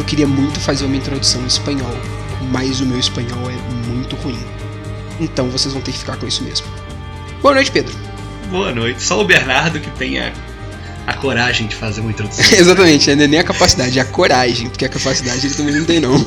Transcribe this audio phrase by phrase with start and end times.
[0.00, 1.94] Eu queria muito fazer uma introdução em espanhol,
[2.50, 4.42] mas o meu espanhol é muito ruim.
[5.20, 6.66] Então vocês vão ter que ficar com isso mesmo.
[7.42, 7.94] Boa noite, Pedro.
[8.50, 9.02] Boa noite.
[9.02, 10.32] Só o Bernardo que tem a,
[11.06, 12.42] a coragem de fazer uma introdução.
[12.58, 15.84] Exatamente, não é nem a capacidade, é a coragem, porque a capacidade ele também não
[15.84, 16.14] tem, não.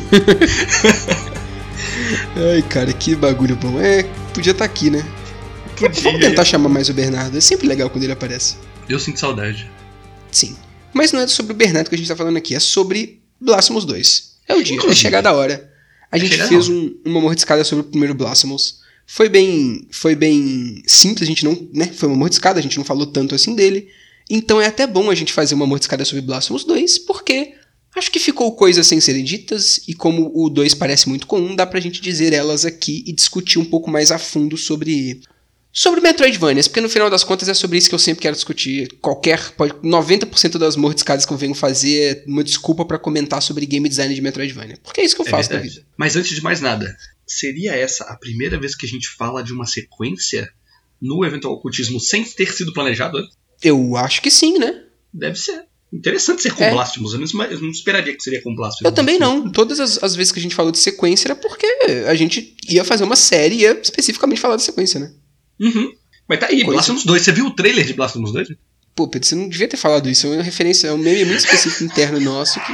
[2.53, 3.81] Ai, cara, que bagulho bom.
[3.81, 4.03] É,
[4.35, 5.03] podia estar tá aqui, né?
[5.75, 6.03] Podia.
[6.03, 8.55] Vamos tentar chamar mais o Bernardo, é sempre legal quando ele aparece.
[8.87, 9.67] Eu sinto saudade.
[10.31, 10.55] Sim.
[10.93, 13.85] Mas não é sobre o Bernardo que a gente tá falando aqui, é sobre Blasphemous
[13.85, 14.33] 2.
[14.47, 14.99] É o dia, Inclusive.
[14.99, 15.71] é chegada a hora.
[16.11, 18.81] A é gente fez um, uma mordiscada sobre o primeiro Blasphemous.
[19.05, 22.85] Foi bem, foi bem simples, a gente não, né, foi uma mordiscada, a gente não
[22.85, 23.87] falou tanto assim dele.
[24.29, 27.53] Então é até bom a gente fazer uma mordiscada sobre Blasphemous 2, porque
[27.95, 31.65] acho que ficou coisas sem serem ditas, e como o 2 parece muito comum, dá
[31.65, 35.21] pra gente dizer elas aqui e discutir um pouco mais a fundo sobre
[35.75, 38.95] Sobre Metroidvanias, porque no final das contas é sobre isso que eu sempre quero discutir.
[39.01, 39.39] Qualquer.
[39.39, 44.13] 90% das mordiscadas que eu venho fazer é uma desculpa para comentar sobre game design
[44.13, 44.77] de Metroidvania.
[44.83, 45.69] Porque é isso que eu é faço verdade.
[45.69, 45.87] na vida.
[45.97, 49.51] Mas antes de mais nada, seria essa a primeira vez que a gente fala de
[49.51, 50.47] uma sequência
[51.01, 53.17] no eventual ocultismo sem ter sido planejado
[53.59, 54.83] Eu acho que sim, né?
[55.11, 55.65] Deve ser.
[55.91, 56.69] Interessante ser com é.
[56.69, 57.13] Blasphemous.
[57.13, 58.91] Eu não, eu não, esperaria que seria com Blasphemous.
[58.91, 59.51] Eu também não.
[59.51, 61.65] Todas as, as, vezes que a gente falou de sequência era porque
[62.07, 65.11] a gente ia fazer uma série e ia especificamente falar de sequência, né?
[65.63, 65.93] Uhum.
[66.27, 66.71] Mas tá aí, Coisa...
[66.71, 67.21] Blasphemous 2.
[67.21, 68.49] Você viu o trailer de Blasphemous 2?
[68.95, 70.27] Pô, Pedro, você não devia ter falado isso.
[70.27, 72.71] É uma referência, é um meme muito específico interno nosso que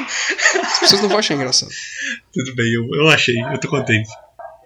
[0.59, 1.71] as pessoas não vão achar engraçado.
[2.33, 4.09] Tudo bem, eu, eu achei, eu tô contente.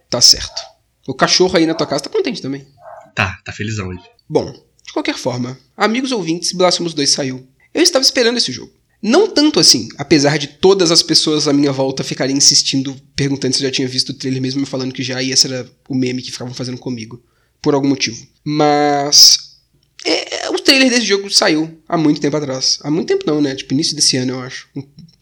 [0.10, 0.62] Tá certo.
[1.08, 2.66] O cachorro aí na tua casa tá contente também.
[3.14, 4.02] Tá, tá felizão ele.
[4.28, 4.52] Bom,
[4.86, 7.48] de qualquer forma, amigos ouvintes, Blasphemous 2 saiu.
[7.74, 8.72] Eu estava esperando esse jogo.
[9.02, 13.62] Não tanto assim, apesar de todas as pessoas à minha volta ficarem insistindo, perguntando se
[13.62, 15.94] eu já tinha visto o trailer mesmo, me falando que já, e esse era o
[15.94, 17.22] meme que ficavam fazendo comigo
[17.64, 18.28] por algum motivo.
[18.44, 19.58] Mas
[20.06, 22.78] é, o trailer desse jogo saiu há muito tempo atrás.
[22.84, 23.56] Há muito tempo não, né?
[23.56, 24.68] Tipo, início desse ano, eu acho.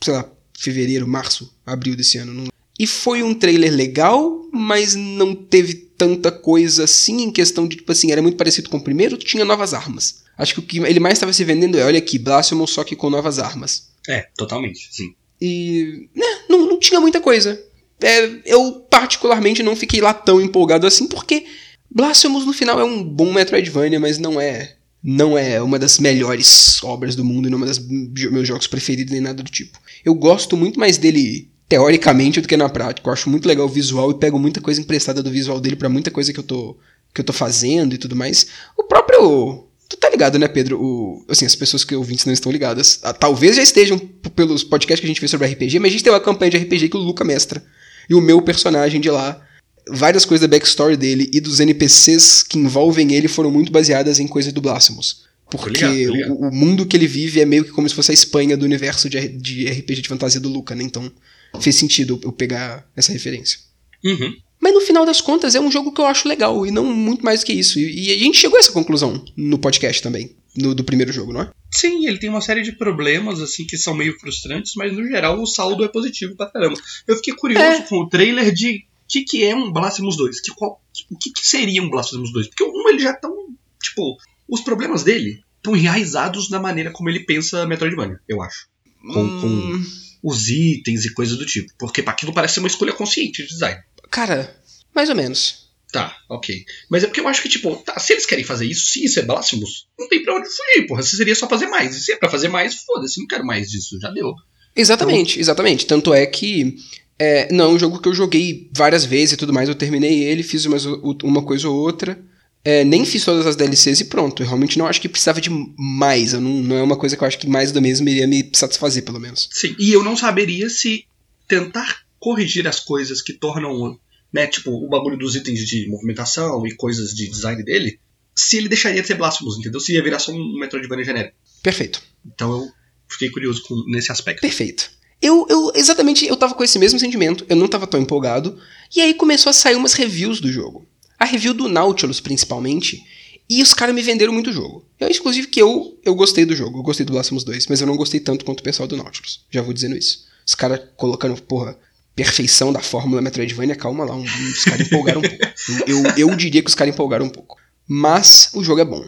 [0.03, 2.34] Sei lá, fevereiro, março, abril desse ano.
[2.34, 2.47] Não...
[2.78, 7.91] E foi um trailer legal, mas não teve tanta coisa assim em questão de, tipo
[7.91, 10.23] assim, era muito parecido com o primeiro, tinha novas armas.
[10.35, 12.96] Acho que o que ele mais estava se vendendo é, olha aqui, Blasphemous só que
[12.96, 13.90] com novas armas.
[14.08, 15.13] É, totalmente, sim.
[15.40, 17.63] E, né, não, não tinha muita coisa.
[18.02, 21.46] É, eu particularmente não fiquei lá tão empolgado assim, porque
[21.94, 26.81] Blasphemous no final é um bom Metroidvania, mas não é não é uma das melhores
[26.84, 29.79] obras do mundo e não é uma das meus jogos preferidos nem nada do tipo.
[30.06, 33.09] Eu gosto muito mais dele teoricamente do que na prática.
[33.09, 35.90] Eu acho muito legal o visual e pego muita coisa emprestada do visual dele para
[35.90, 36.78] muita coisa que eu tô
[37.13, 38.47] que eu tô fazendo e tudo mais.
[38.78, 40.81] O próprio Tu tá ligado, né, Pedro?
[40.81, 43.02] O, assim, as pessoas que ouvintes não estão ligadas.
[43.03, 46.03] Ah, talvez já estejam pelos podcasts que a gente fez sobre RPG, mas a gente
[46.06, 47.62] tem uma campanha de RPG que o Luca mestra.
[48.09, 49.46] E o meu personagem de lá
[49.87, 54.27] várias coisas da backstory dele e dos NPCs que envolvem ele foram muito baseadas em
[54.27, 55.23] coisas do Blasphemous.
[55.49, 56.33] Porque ligado, ligado.
[56.33, 58.63] O, o, mundo que ele vive é meio que como se fosse a Espanha do
[58.63, 60.83] universo de, de RPG de fantasia do Luca, né?
[60.83, 61.11] Então
[61.59, 63.59] fez sentido eu pegar essa referência.
[64.03, 64.33] Uhum.
[64.61, 67.25] Mas no final das contas é um jogo que eu acho legal e não muito
[67.25, 67.79] mais do que isso.
[67.79, 71.33] E, e a gente chegou a essa conclusão no podcast também, no, do primeiro jogo,
[71.33, 71.49] não é?
[71.73, 75.41] Sim, ele tem uma série de problemas assim que são meio frustrantes, mas no geral
[75.41, 76.79] o saldo é positivo pra caramba.
[77.07, 77.81] Eu fiquei curioso é.
[77.81, 80.39] com o trailer de que, que é um Blasphemous 2?
[80.39, 82.47] Que, qual, o que, que seria um Blasphemous 2?
[82.47, 83.35] Porque o 1 ele já tão.
[83.83, 84.17] Tipo,
[84.47, 88.67] os problemas dele estão enraizados na maneira como ele pensa Metroidvania, eu acho.
[89.01, 89.41] Com, hum...
[89.41, 91.72] com os itens e coisas do tipo.
[91.77, 93.81] Porque aquilo parece ser uma escolha consciente de design.
[94.09, 94.55] Cara,
[94.95, 95.69] mais ou menos.
[95.91, 96.63] Tá, ok.
[96.89, 99.19] Mas é porque eu acho que, tipo, tá, se eles querem fazer isso, sim, isso
[99.19, 101.03] é Blasphemous, não tem pra onde fugir, porra.
[101.03, 101.95] Se seria só fazer mais.
[101.95, 104.33] E se é pra fazer mais, foda-se, não quero mais disso, já deu.
[104.73, 105.41] Exatamente, então...
[105.41, 105.85] exatamente.
[105.85, 106.78] Tanto é que
[107.17, 109.69] é, não, é um jogo que eu joguei várias vezes e tudo mais.
[109.69, 110.77] Eu terminei ele, fiz uma,
[111.23, 112.19] uma coisa ou outra.
[112.63, 114.41] É, nem fiz todas as DLCs e pronto.
[114.41, 116.34] Eu realmente não acho que precisava de mais.
[116.34, 119.03] Não, não, é uma coisa que eu acho que mais do mesmo iria me satisfazer,
[119.03, 119.49] pelo menos.
[119.52, 121.05] Sim, e eu não saberia se
[121.47, 123.99] tentar corrigir as coisas que tornam,
[124.31, 127.99] né, tipo, o bagulho dos itens de movimentação e coisas de design dele,
[128.35, 129.79] se ele deixaria de ser Blasphemous, entendeu?
[129.79, 131.35] Se ia virar só um Metroidvania genérico.
[131.63, 132.02] Perfeito.
[132.25, 132.72] Então eu
[133.09, 134.41] fiquei curioso com, nesse aspecto.
[134.41, 134.91] Perfeito.
[135.22, 138.58] Eu, eu, exatamente, eu tava com esse mesmo sentimento, eu não tava tão empolgado,
[138.96, 140.85] e aí começou a sair umas reviews do jogo.
[141.20, 143.03] A review do Nautilus, principalmente,
[143.47, 144.85] e os caras me venderam muito o jogo.
[145.00, 147.88] Eu, inclusive, que eu, eu gostei do jogo, eu gostei do Blasphemous 2, mas eu
[147.88, 149.46] não gostei tanto quanto o pessoal do Nautilus.
[149.52, 150.26] Já vou dizendo isso.
[150.46, 151.78] Os caras colocando, porra,
[152.16, 155.46] perfeição da fórmula Metroidvania, calma lá, um, os caras empolgaram um pouco.
[155.85, 157.58] Eu, eu diria que os caras empolgaram um pouco.
[157.88, 159.06] Mas o jogo é bom.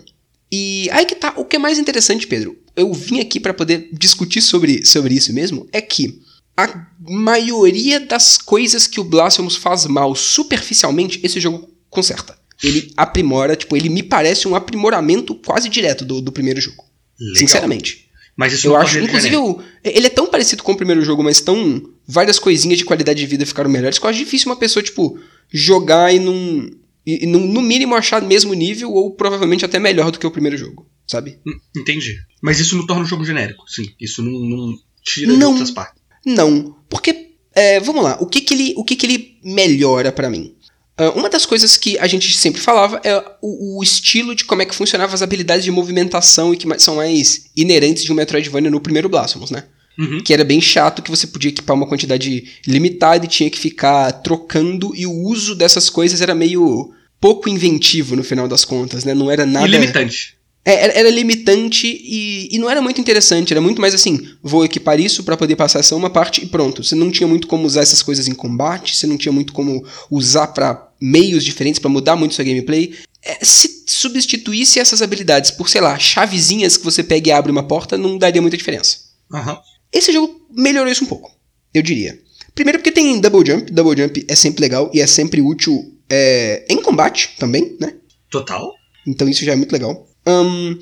[0.55, 3.89] E aí que tá, o que é mais interessante, Pedro, eu vim aqui para poder
[3.91, 6.21] discutir sobre, sobre isso mesmo, é que
[6.55, 12.37] a maioria das coisas que o Blasphemous faz mal superficialmente, esse jogo conserta.
[12.63, 16.83] Ele aprimora, tipo, ele me parece um aprimoramento quase direto do, do primeiro jogo.
[17.19, 17.35] Legal.
[17.35, 18.09] Sinceramente.
[18.35, 21.41] Mas isso Eu acho, inclusive, o- ele é tão parecido com o primeiro jogo, mas
[21.41, 21.81] tão.
[22.07, 25.17] Várias coisinhas de qualidade de vida ficaram melhores que eu acho difícil uma pessoa, tipo,
[25.51, 26.69] jogar e não.
[27.05, 30.57] E, no, no mínimo achar mesmo nível, ou provavelmente até melhor do que o primeiro
[30.57, 31.39] jogo, sabe?
[31.45, 32.15] Hum, Entendi.
[32.41, 33.85] Mas isso não torna o jogo genérico, sim.
[33.99, 34.73] Isso não, não
[35.03, 35.51] tira de Não.
[35.51, 36.01] outras partes.
[36.25, 37.31] Não, porque.
[37.53, 40.55] é, vamos lá, o que que ele, o que que ele melhora pra mim?
[40.97, 44.61] Ah, uma das coisas que a gente sempre falava é o, o estilo de como
[44.61, 48.69] é que funcionavam as habilidades de movimentação e que são mais inerentes de um Metroidvania
[48.71, 49.65] no primeiro Blasphemous, né?
[49.97, 50.21] Uhum.
[50.23, 54.11] que era bem chato, que você podia equipar uma quantidade limitada e tinha que ficar
[54.11, 59.13] trocando, e o uso dessas coisas era meio pouco inventivo no final das contas, né?
[59.13, 59.67] Não era nada.
[59.67, 60.35] E limitante.
[60.65, 64.63] É, era, era limitante e, e não era muito interessante, era muito mais assim, vou
[64.63, 66.83] equipar isso pra poder passar essa uma parte e pronto.
[66.83, 69.85] Você não tinha muito como usar essas coisas em combate, você não tinha muito como
[70.09, 72.93] usar pra meios diferentes pra mudar muito sua gameplay.
[73.21, 77.63] É, se substituísse essas habilidades por, sei lá, chavezinhas que você pega e abre uma
[77.63, 78.97] porta, não daria muita diferença.
[79.33, 79.59] Aham.
[79.93, 81.31] Esse jogo melhorou isso um pouco,
[81.73, 82.19] eu diria.
[82.55, 86.65] Primeiro porque tem double jump, double jump é sempre legal e é sempre útil é,
[86.69, 87.93] em combate também, né?
[88.29, 88.73] Total.
[89.07, 90.07] Então isso já é muito legal.
[90.25, 90.77] Ahn,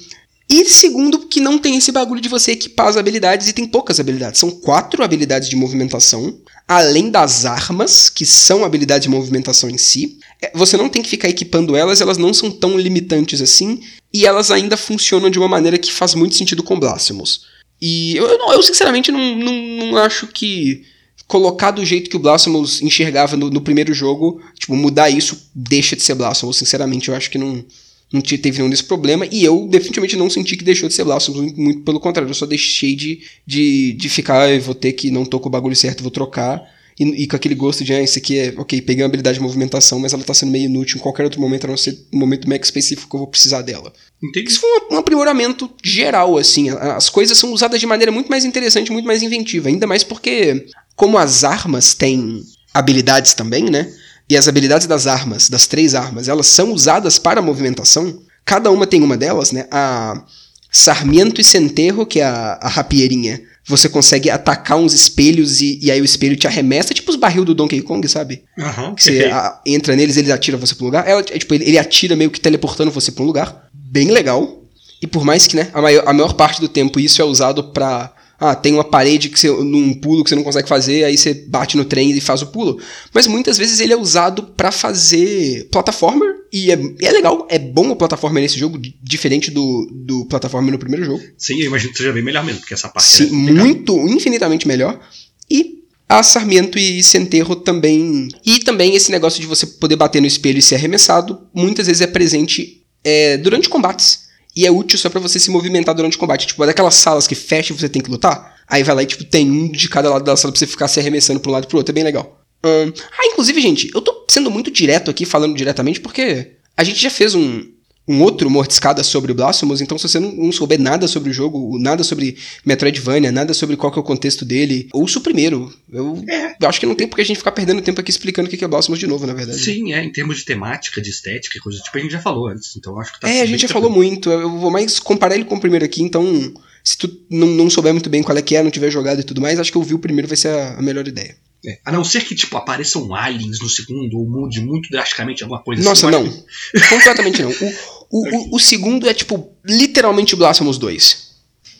[0.53, 4.01] e segundo, que não tem esse bagulho de você equipar as habilidades e tem poucas
[4.01, 4.37] habilidades.
[4.37, 6.37] São quatro habilidades de movimentação,
[6.67, 10.17] além das armas, que são habilidades de movimentação em si.
[10.41, 13.79] É, Você não tem que ficar equipando elas, elas não são tão limitantes assim,
[14.13, 17.45] e elas ainda funcionam de uma maneira que faz muito sentido com Blasphemous.
[17.81, 19.53] E eu, eu, não- eu, sinceramente não, não,
[19.91, 20.83] não acho que
[21.27, 25.95] colocar do jeito que o Blasphemous enxergava no, no primeiro jogo, tipo, mudar isso deixa
[25.95, 26.57] de ser Blasphemous.
[26.57, 27.63] Sinceramente, eu acho que não,
[28.11, 29.25] não te- teve nenhum desse problema.
[29.31, 31.53] E eu definitivamente não senti que deixou de ser Blasphemous.
[31.55, 35.09] Muito, pelo contrário, eu só deixei de, de, de ficar, "Ah, eu vou ter que
[35.09, 36.61] não tô com o bagulho certo, vou trocar.
[37.01, 39.43] E, e com aquele gosto de, ah, isso aqui é, ok, peguei uma habilidade de
[39.43, 42.19] movimentação, mas ela tá sendo meio inútil em qualquer outro momento, a não ser um
[42.19, 43.91] momento mega específico que eu vou precisar dela.
[44.23, 44.47] Entendi.
[44.47, 46.69] Isso foi um, um aprimoramento geral, assim.
[46.69, 49.67] As coisas são usadas de maneira muito mais interessante, muito mais inventiva.
[49.67, 53.91] Ainda mais porque, como as armas têm habilidades também, né?
[54.29, 58.21] E as habilidades das armas, das três armas, elas são usadas para movimentação.
[58.45, 59.65] Cada uma tem uma delas, né?
[59.71, 60.23] A
[60.71, 63.41] Sarmiento e Centerro, que é a, a rapieirinha.
[63.67, 67.45] Você consegue atacar uns espelhos e, e aí o espelho te arremessa, tipo os barril
[67.45, 68.43] do Donkey Kong, sabe?
[68.59, 68.95] Aham.
[68.95, 71.07] Que você a- entra neles, eles atiram você pra um lugar.
[71.07, 73.67] Ela, é, tipo, ele, ele atira meio que teleportando você pra um lugar.
[73.73, 74.59] Bem legal.
[75.01, 77.65] E por mais que, né, a maior, a maior parte do tempo isso é usado
[77.65, 78.11] pra.
[78.43, 81.31] Ah, tem uma parede que você, num pulo que você não consegue fazer, aí você
[81.47, 82.81] bate no trem e faz o pulo.
[83.13, 86.37] Mas muitas vezes ele é usado pra fazer plataformer.
[86.51, 90.71] E é, é legal, é bom o plataformer nesse jogo, di- diferente do, do plataformer
[90.71, 91.21] no primeiro jogo.
[91.37, 94.67] Sim, eu imagino que seja bem melhor mesmo, porque essa parte Sim, é muito, infinitamente
[94.67, 94.99] melhor.
[95.47, 98.27] E a Sarmiento e Centerro também.
[98.43, 102.01] E também esse negócio de você poder bater no espelho e ser arremessado, muitas vezes
[102.01, 104.30] é presente é, durante combates.
[104.55, 106.47] E é útil só pra você se movimentar durante o combate.
[106.47, 108.55] Tipo, é daquelas salas que fecha e você tem que lutar.
[108.67, 110.87] Aí vai lá e, tipo, tem um de cada lado da sala pra você ficar
[110.87, 111.91] se arremessando um lado e pro outro.
[111.91, 112.41] É bem legal.
[112.63, 117.01] Ahn, ah, inclusive, gente, eu tô sendo muito direto aqui, falando diretamente, porque a gente
[117.01, 117.63] já fez um,
[118.07, 121.33] um outro Mordiscada sobre o Blasphemous, então se você não, não souber nada sobre o
[121.33, 125.71] jogo, nada sobre Metroidvania, nada sobre qual que é o contexto dele, ouça o primeiro.
[125.91, 126.55] Eu, É.
[126.59, 128.57] eu acho que não tem porque a gente ficar perdendo tempo aqui explicando o que
[128.57, 129.59] que é Blasphemous de novo, na verdade.
[129.59, 132.47] Sim, é, em termos de temática, de estética e coisa tipo, a gente já falou
[132.47, 134.29] antes, então acho que tá É, a gente já falou muito.
[134.29, 136.53] Eu vou mais comparar ele com o primeiro aqui, então.
[136.83, 139.23] Se tu não, não souber muito bem qual é que é, não tiver jogado e
[139.23, 141.35] tudo mais, acho que ouvir o primeiro vai ser a, a melhor ideia.
[141.63, 145.61] É, A não ser que, tipo, apareçam aliens no segundo ou mude muito drasticamente alguma
[145.61, 146.15] coisa Nossa, assim.
[146.17, 146.27] eu não.
[146.27, 147.51] acho Completamente não.
[147.51, 151.31] O, o, o, o segundo é, tipo, literalmente Blasphemous 2.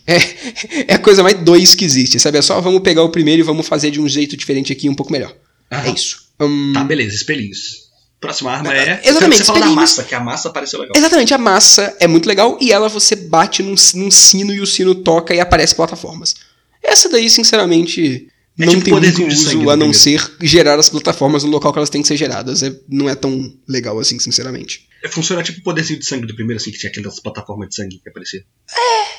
[0.07, 0.15] É,
[0.87, 2.37] é a coisa mais dois que existe, sabe?
[2.37, 4.95] É só vamos pegar o primeiro e vamos fazer de um jeito diferente aqui, um
[4.95, 5.33] pouco melhor.
[5.69, 5.93] É Aham.
[5.93, 6.23] isso.
[6.39, 7.81] Hum, Tá, beleza, espelhinhos.
[8.19, 9.01] Próxima arma é.
[9.03, 10.93] Exatamente, Você fala da massa, que a massa pareceu legal.
[10.95, 14.67] Exatamente, a massa é muito legal e ela você bate num, num sino e o
[14.67, 16.35] sino toca e aparece plataformas.
[16.83, 18.27] Essa daí, sinceramente,
[18.59, 19.93] É não tipo tem muito uso a não primeiro.
[19.93, 22.61] ser gerar as plataformas no local que elas têm que ser geradas.
[22.63, 24.87] É, não é tão legal assim, sinceramente.
[25.03, 27.75] É, Funciona tipo o poderzinho de sangue do primeiro, assim, que tinha aquelas plataformas de
[27.75, 28.43] sangue que aparecia.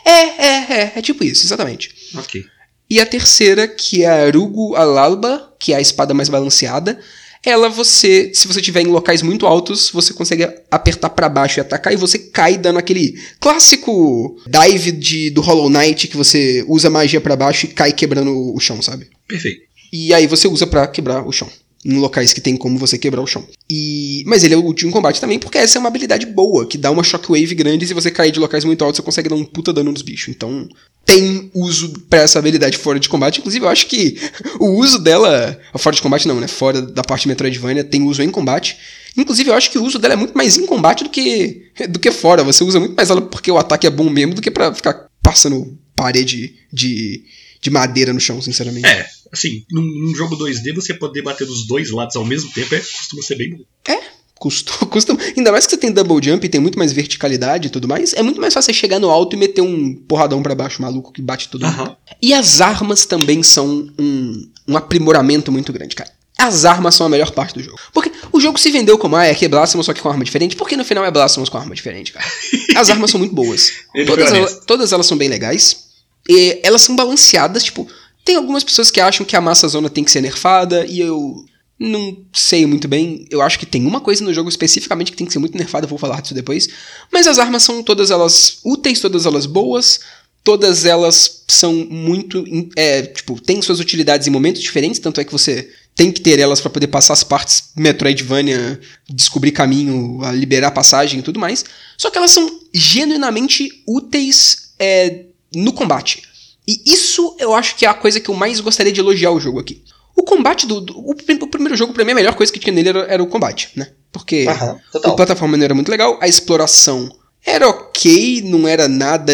[0.05, 1.95] É, é, é, é tipo isso, exatamente.
[2.15, 2.45] Ok.
[2.89, 6.99] E a terceira, que é a Arugo Alalba, que é a espada mais balanceada.
[7.45, 11.61] Ela você, se você estiver em locais muito altos, você consegue apertar pra baixo e
[11.62, 16.89] atacar e você cai dando aquele clássico dive de, do Hollow Knight que você usa
[16.89, 19.09] magia pra baixo e cai quebrando o chão, sabe?
[19.27, 19.62] Perfeito.
[19.93, 21.51] E aí você usa pra quebrar o chão.
[21.85, 23.45] Em locais que tem como você quebrar o chão.
[23.69, 26.79] E Mas ele é útil em combate também, porque essa é uma habilidade boa, que
[26.79, 29.35] dá uma shockwave grande e se você cair de locais muito altos, você consegue dar
[29.35, 30.29] um puta dano nos bichos.
[30.29, 30.69] Então,
[31.05, 33.41] tem uso pra essa habilidade fora de combate.
[33.41, 34.19] Inclusive, eu acho que
[34.61, 35.59] o uso dela.
[35.77, 36.47] Fora de combate não, né?
[36.47, 38.77] Fora da parte Metroidvania, tem uso em combate.
[39.17, 41.99] Inclusive, eu acho que o uso dela é muito mais em combate do que, do
[41.99, 42.45] que fora.
[42.45, 45.07] Você usa muito mais ela porque o ataque é bom mesmo do que pra ficar
[45.23, 47.23] passando parede de,
[47.61, 48.87] de madeira no chão, sinceramente.
[48.87, 52.75] É, assim, num, num jogo 2D você poder bater dos dois lados ao mesmo tempo
[52.75, 53.65] é, costuma ser bem bom.
[53.89, 53.99] É,
[54.35, 55.17] custa, custa.
[55.37, 58.12] Ainda mais que você tem double jump e tem muito mais verticalidade e tudo mais.
[58.12, 61.12] É muito mais fácil você chegar no alto e meter um porradão para baixo maluco
[61.12, 61.97] que bate todo mundo.
[62.21, 66.11] E as armas também são um, um aprimoramento muito grande, cara.
[66.39, 67.79] As armas são a melhor parte do jogo.
[67.93, 70.25] Porque o jogo se vendeu como, ah, é aqui é Blasphemous, só que com arma
[70.25, 70.57] diferente.
[70.57, 72.27] Porque no final é Blasphemous com arma diferente, cara.
[72.75, 73.71] As armas são muito boas.
[74.07, 75.85] todas, elas, todas elas são bem legais.
[76.29, 77.89] E elas são balanceadas, tipo...
[78.25, 81.45] Tem algumas pessoas que acham que a massa zona tem que ser nerfada, e eu
[81.79, 83.26] não sei muito bem.
[83.31, 85.87] Eu acho que tem uma coisa no jogo especificamente que tem que ser muito nerfada,
[85.87, 86.69] vou falar disso depois.
[87.12, 90.00] Mas as armas são todas elas úteis, todas elas boas.
[90.45, 92.45] Todas elas são muito.
[92.75, 96.38] É, tipo, tem suas utilidades em momentos diferentes, tanto é que você tem que ter
[96.38, 101.64] elas para poder passar as partes Metroidvania, descobrir caminho, liberar passagem e tudo mais.
[101.97, 106.23] Só que elas são genuinamente úteis é, no combate.
[106.66, 109.40] E isso eu acho que é a coisa que eu mais gostaria de elogiar o
[109.40, 109.83] jogo aqui.
[110.14, 110.81] O combate do.
[110.81, 113.23] do o, o, primeiro jogo, pra mim, a melhor coisa que tinha nele era, era
[113.23, 113.92] o combate, né?
[114.12, 114.47] Porque
[114.95, 117.11] o plataforma não era muito legal, a exploração
[117.45, 119.33] era ok, não era nada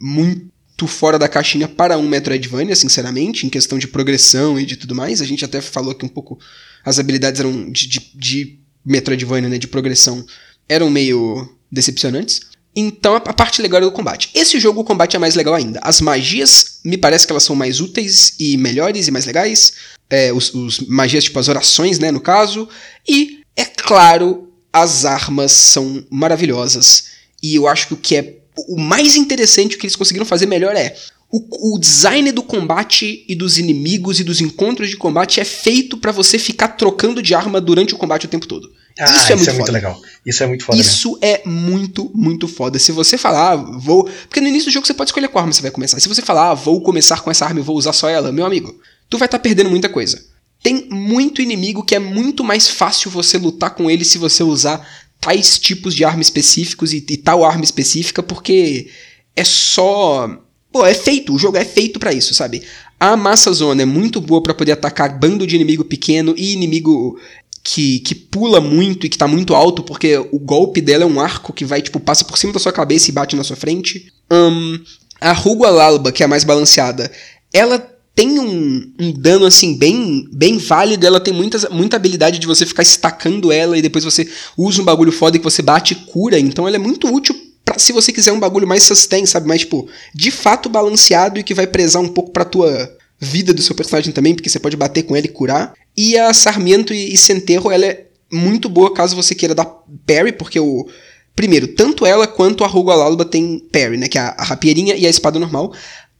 [0.00, 4.94] muito fora da caixinha para um Metroidvania, sinceramente, em questão de progressão e de tudo
[4.94, 5.20] mais.
[5.20, 6.38] A gente até falou que um pouco
[6.84, 10.24] as habilidades eram de, de, de Metroidvania, né, de progressão,
[10.68, 12.40] eram meio decepcionantes.
[12.74, 14.30] Então a parte legal é o combate.
[14.34, 15.80] Esse jogo o combate é mais legal ainda.
[15.82, 19.72] As magias, me parece que elas são mais úteis e melhores e mais legais.
[20.08, 22.68] É, os, os magias, tipo as orações, né, no caso.
[23.08, 27.06] E, é claro, as armas são maravilhosas.
[27.42, 28.36] E eu acho que o que é
[28.68, 30.94] o mais interessante, o que eles conseguiram fazer melhor é
[31.30, 35.96] o, o, design do combate e dos inimigos e dos encontros de combate é feito
[35.96, 38.70] para você ficar trocando de arma durante o combate o tempo todo.
[39.00, 40.02] Ah, isso é, muito, é muito legal.
[40.26, 40.78] Isso é muito foda.
[40.78, 41.28] Isso né?
[41.28, 42.78] é muito, muito foda.
[42.78, 44.04] Se você falar, ah, vou.
[44.04, 45.98] Porque no início do jogo você pode escolher qual arma você vai começar.
[45.98, 48.44] Se você falar, ah, vou começar com essa arma e vou usar só ela, meu
[48.44, 48.78] amigo,
[49.08, 50.22] tu vai estar tá perdendo muita coisa.
[50.62, 54.86] Tem muito inimigo que é muito mais fácil você lutar com ele se você usar
[55.18, 58.90] tais tipos de arma específicos e, e tal arma específica, porque
[59.34, 60.28] é só.
[60.70, 62.62] Pô, é feito, o jogo é feito para isso, sabe?
[62.98, 67.18] A massa zona é muito boa para poder atacar bando de inimigo pequeno e inimigo
[67.62, 71.20] que, que pula muito e que tá muito alto, porque o golpe dela é um
[71.20, 74.12] arco que vai, tipo, passa por cima da sua cabeça e bate na sua frente.
[74.30, 74.78] Um,
[75.20, 77.10] a Rugua Lalba, que é a mais balanceada,
[77.52, 77.78] ela
[78.14, 82.66] tem um, um, dano assim bem bem válido, ela tem muitas, muita habilidade de você
[82.66, 86.38] ficar estacando ela e depois você usa um bagulho foda que você bate e cura,
[86.38, 89.60] então ela é muito útil para se você quiser um bagulho mais sustain, sabe, mais
[89.60, 92.90] tipo, de fato balanceado e que vai prezar um pouco pra tua
[93.20, 95.74] vida do seu personagem também, porque você pode bater com ele e curar.
[95.96, 99.66] E a Sarmiento e, e Centerro, ela é muito boa caso você queira dar
[100.06, 100.88] parry, porque o
[101.34, 105.06] primeiro, tanto ela quanto a Rugo tem parry, né, que é a, a rapieirinha e
[105.06, 105.72] a espada normal.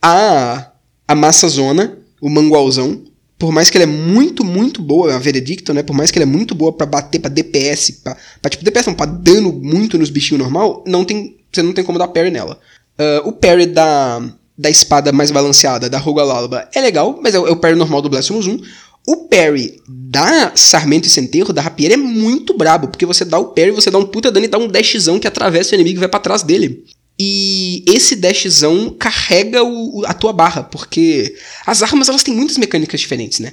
[0.03, 0.71] A
[1.11, 3.03] a massa zona, o mangualzão,
[3.37, 5.83] por mais que ele é muito, muito boa, a Veredicto, né?
[5.83, 8.87] Por mais que ele é muito boa para bater para DPS, pra, pra, tipo DPS
[8.87, 12.31] não, pra dano muito nos bichinhos normal, não tem, você não tem como dar parry
[12.31, 12.61] nela.
[12.97, 14.23] Uh, o parry da,
[14.57, 18.01] da espada mais balanceada, da Roga Lalba, é legal, mas é, é o parry normal
[18.03, 18.61] do Blasphemous 1.
[19.07, 23.47] O parry da Sarmento e Centeiro, da Rapieira, é muito brabo, porque você dá o
[23.47, 26.01] parry, você dá um puta dano e dá um dashzão que atravessa o inimigo e
[26.01, 26.85] vai para trás dele.
[27.19, 31.35] E esse dashzão carrega o, a tua barra, porque
[31.67, 33.53] as armas elas têm muitas mecânicas diferentes, né?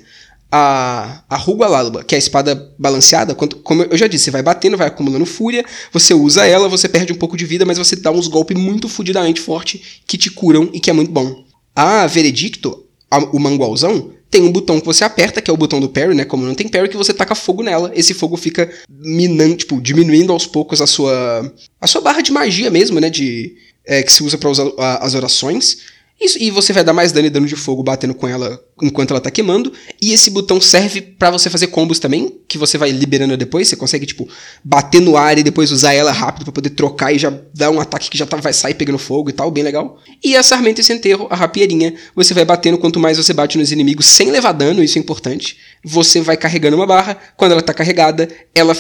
[0.50, 4.32] A, a Ruga Lalba, que é a espada balanceada, quando, como eu já disse, você
[4.32, 7.78] vai batendo, vai acumulando fúria, você usa ela, você perde um pouco de vida, mas
[7.78, 11.44] você dá uns golpes muito fudidamente fortes que te curam e que é muito bom.
[11.76, 15.80] A Veredicto, a, o mangualzão, tem um botão que você aperta, que é o botão
[15.80, 16.26] do parry, né?
[16.26, 17.92] Como não tem parry, que você taca fogo nela.
[17.96, 22.70] Esse fogo fica minando, tipo, diminuindo aos poucos a sua a sua barra de magia
[22.70, 23.10] mesmo, né?
[23.10, 23.56] De
[23.86, 25.78] é, que se usa para usar as orações.
[26.20, 29.12] Isso, e você vai dar mais dano e dano de fogo batendo com ela enquanto
[29.12, 29.72] ela tá queimando.
[30.02, 33.68] E esse botão serve para você fazer combos também, que você vai liberando depois.
[33.68, 34.28] Você consegue, tipo,
[34.64, 37.80] bater no ar e depois usar ela rápido para poder trocar e já dar um
[37.80, 40.00] ataque que já tá, vai sair pegando fogo e tal, bem legal.
[40.24, 43.72] E a Sarmento e Centerro, a rapieirinha, você vai batendo quanto mais você bate nos
[43.72, 45.58] inimigos sem levar dano, isso é importante.
[45.84, 48.76] Você vai carregando uma barra, quando ela tá carregada, ela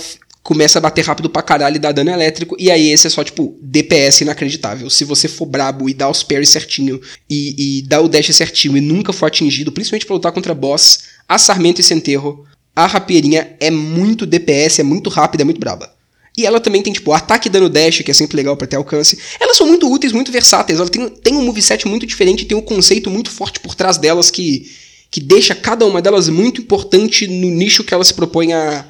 [0.47, 3.21] começa a bater rápido pra caralho e dá dano elétrico, e aí esse é só,
[3.21, 4.89] tipo, DPS inacreditável.
[4.89, 8.79] Se você for brabo e dar os parries certinho, e, e o dash certinho e
[8.79, 13.69] nunca for atingido, principalmente pra lutar contra boss, a Sarmento e Centerro, a rapieirinha é
[13.69, 15.93] muito DPS, é muito rápida, é muito braba.
[16.37, 19.19] E ela também tem, tipo, ataque dano dash, que é sempre legal para ter alcance.
[19.41, 20.79] Elas são muito úteis, muito versáteis.
[20.79, 24.31] Ela tem, tem um moveset muito diferente, tem um conceito muito forte por trás delas
[24.31, 24.71] que,
[25.11, 28.85] que deixa cada uma delas muito importante no nicho que ela se propõe a,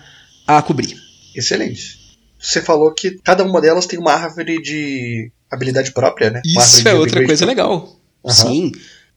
[0.45, 1.06] a cobrir
[1.39, 2.07] excelente.
[2.39, 6.41] Você falou que cada uma delas tem uma árvore de habilidade própria, né?
[6.45, 7.99] Isso é outra coisa legal.
[8.23, 8.31] Uhum.
[8.31, 8.71] Sim.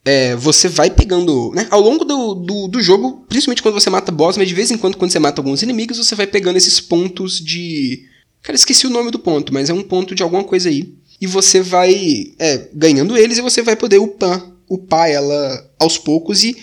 [0.04, 1.52] É, você vai pegando.
[1.54, 4.70] Né, ao longo do, do, do, jogo, principalmente quando você mata boss, mas de vez
[4.70, 8.06] em quando, quando você mata alguns inimigos, você vai pegando esses pontos de.
[8.42, 10.94] Cara, esqueci o nome do ponto, mas é um ponto de alguma coisa aí.
[11.20, 16.42] E você vai é, ganhando eles e você vai poder upar, upar ela aos poucos.
[16.42, 16.56] E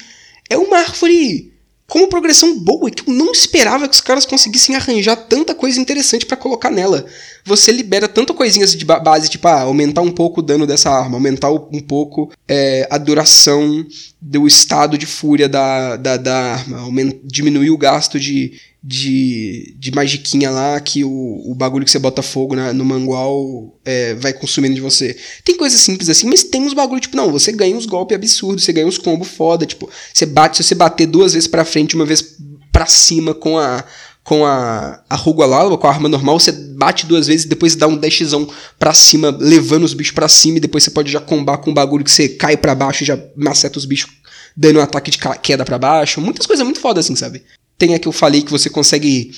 [0.49, 1.53] é uma árvore
[1.89, 5.79] com uma progressão boa que eu não esperava que os caras conseguissem arranjar tanta coisa
[5.79, 7.05] interessante para colocar nela.
[7.45, 11.15] Você libera tanto coisinhas de base, tipo, ah, aumentar um pouco o dano dessa arma,
[11.15, 13.85] aumentar um pouco é, a duração
[14.19, 16.91] do estado de fúria da, da, da arma,
[17.23, 22.21] diminuir o gasto de, de, de magiquinha lá que o, o bagulho que você bota
[22.21, 25.17] fogo na, no mangual é, vai consumindo de você.
[25.43, 28.63] Tem coisas simples assim, mas tem uns bagulho, tipo, não, você ganha uns golpes absurdos,
[28.63, 31.95] você ganha uns combos foda, tipo, você bate, se você bater duas vezes pra frente,
[31.95, 32.37] uma vez
[32.71, 33.83] pra cima com a
[34.23, 37.87] com a, a Rugualala, com a arma normal, você bate duas vezes e depois dá
[37.87, 38.45] um dashzão
[38.77, 41.73] pra cima, levando os bichos pra cima, e depois você pode já combar com um
[41.73, 44.11] bagulho que você cai para baixo e já maceta os bichos
[44.57, 46.19] dando um ataque de queda para baixo.
[46.19, 47.43] Muitas coisas muito foda assim, sabe?
[47.77, 49.31] Tem a que eu falei que você consegue.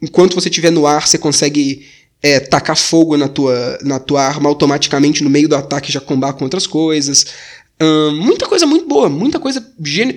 [0.00, 1.86] Enquanto você estiver no ar, você consegue
[2.22, 6.34] é, tacar fogo na tua, na tua arma automaticamente no meio do ataque já combar
[6.34, 7.26] com outras coisas.
[8.22, 9.60] muita coisa muito boa, muita coisa.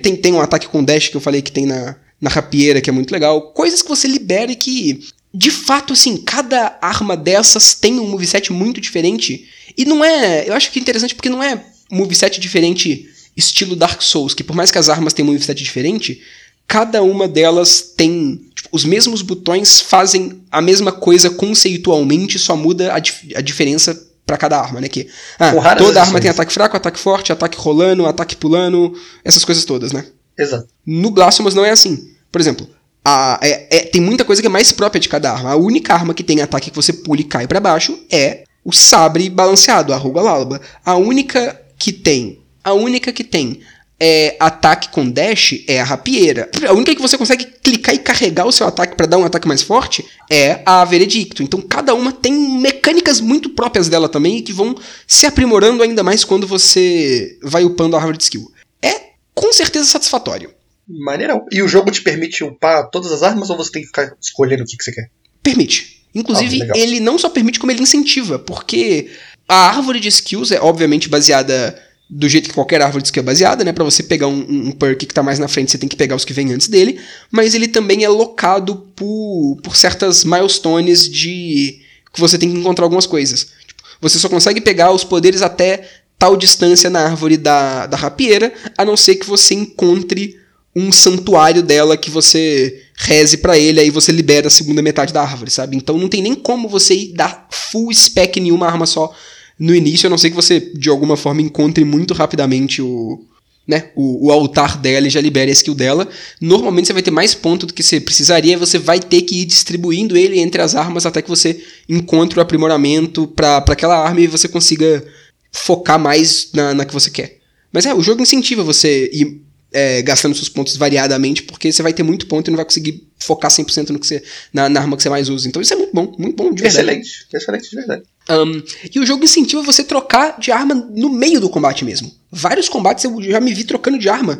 [0.02, 2.90] Tem, tem um ataque com dash que eu falei que tem na, na rapieira, que
[2.90, 3.52] é muito legal.
[3.52, 5.00] Coisas que você libera e que,
[5.32, 9.46] de fato, assim, cada arma dessas tem um moveset muito diferente.
[9.76, 10.48] E não é.
[10.48, 14.54] Eu acho que é interessante porque não é moveset diferente estilo Dark Souls, que por
[14.54, 16.20] mais que as armas tenham um moveset diferente,
[16.66, 18.40] cada uma delas tem.
[18.54, 23.98] Tipo, os mesmos botões fazem a mesma coisa conceitualmente, só muda a, dif a diferença
[24.26, 24.88] para cada arma, né?
[24.88, 29.64] Que ah, toda arma tem ataque fraco, ataque forte, ataque rolando, ataque pulando, essas coisas
[29.64, 30.06] todas, né?
[30.38, 30.66] Exato.
[30.84, 32.10] No Blasphemous não é assim.
[32.32, 32.68] Por exemplo,
[33.04, 35.50] a, é, é, tem muita coisa que é mais própria de cada arma.
[35.50, 38.72] A única arma que tem ataque que você pula e cai para baixo é o
[38.72, 40.60] sabre balanceado, a Ruga Lalba.
[40.84, 42.40] A única que tem.
[42.62, 43.60] A única que tem
[43.98, 46.50] é, ataque com dash é a rapieira.
[46.66, 49.48] A única que você consegue clicar e carregar o seu ataque para dar um ataque
[49.48, 51.42] mais forte é a Veredicto.
[51.42, 54.74] Então cada uma tem mecânicas muito próprias dela também que vão
[55.06, 58.50] se aprimorando ainda mais quando você vai upando a árvore de skill.
[58.82, 59.00] É
[59.34, 60.50] com certeza satisfatório.
[60.86, 61.46] Maneirão.
[61.50, 64.64] E o jogo te permite upar todas as armas ou você tem que ficar escolhendo
[64.64, 65.10] o que, que você quer?
[65.42, 66.04] Permite.
[66.14, 69.10] Inclusive, ah, ele não só permite, como ele incentiva, porque
[69.48, 71.76] a árvore de skills é obviamente baseada
[72.16, 73.72] do jeito que qualquer árvore de skill é baseada, né?
[73.72, 76.14] Para você pegar um, um, perk que tá mais na frente, você tem que pegar
[76.14, 81.80] os que vêm antes dele, mas ele também é locado por, por certas milestones de
[82.12, 83.48] que você tem que encontrar algumas coisas.
[83.66, 88.54] Tipo, você só consegue pegar os poderes até tal distância na árvore da, da rapieira,
[88.78, 90.38] a não ser que você encontre
[90.76, 95.20] um santuário dela que você reze para ele, aí você libera a segunda metade da
[95.20, 95.76] árvore, sabe?
[95.76, 99.12] Então não tem nem como você ir dar full spec em uma arma só
[99.58, 103.24] no início, a não ser que você, de alguma forma, encontre muito rapidamente o,
[103.66, 106.08] né, o, o, altar dela e já libere a skill dela.
[106.40, 109.44] Normalmente você vai ter mais ponto do que você precisaria, você vai ter que ir
[109.44, 114.26] distribuindo ele entre as armas até que você encontre o aprimoramento para aquela arma e
[114.26, 115.04] você consiga
[115.50, 117.38] focar mais na, na que você quer.
[117.72, 119.40] Mas é, o jogo incentiva você ir
[119.72, 123.08] é, gastando seus pontos variadamente, porque você vai ter muito ponto e não vai conseguir
[123.18, 125.48] focar 100% no que você, na, na arma que você mais usa.
[125.48, 127.00] Então isso é muito bom, muito bom de verdade.
[127.00, 128.02] Excelente, excelente de verdade.
[128.28, 128.62] Um,
[128.94, 132.10] e o jogo incentiva você trocar de arma no meio do combate mesmo.
[132.30, 134.38] Vários combates eu já me vi trocando de arma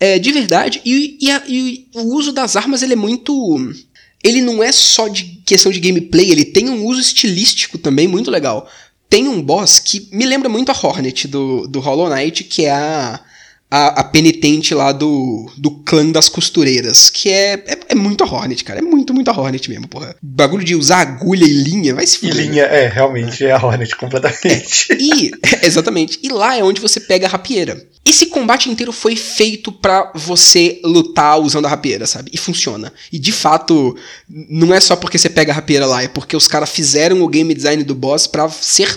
[0.00, 0.80] é, de verdade.
[0.84, 3.58] E, e, a, e, o uso das armas ele é muito.
[4.24, 8.30] Ele não é só de questão de gameplay, ele tem um uso estilístico também muito
[8.30, 8.68] legal.
[9.08, 12.70] Tem um boss que me lembra muito a Hornet do, do Hollow Knight, que é
[12.70, 13.20] a
[13.70, 18.26] a, a, penitente lá do, do clã das costureiras, que é, é, é, muito a
[18.26, 18.80] Hornet, cara.
[18.80, 20.16] É muito, muito a Hornet mesmo, porra.
[20.20, 22.34] Bagulho de usar agulha e linha, vai se fuder.
[22.34, 24.92] E linha, é, realmente, é a Hornet completamente.
[24.92, 25.30] É, e,
[25.62, 27.80] exatamente, e lá é onde você pega a rapieira.
[28.04, 32.30] Esse combate inteiro foi feito para você lutar usando a rapieira, sabe?
[32.34, 32.92] E funciona.
[33.12, 33.96] E de fato,
[34.28, 37.28] não é só porque você pega a rapieira lá, é porque os caras fizeram o
[37.28, 38.96] game design do boss para ser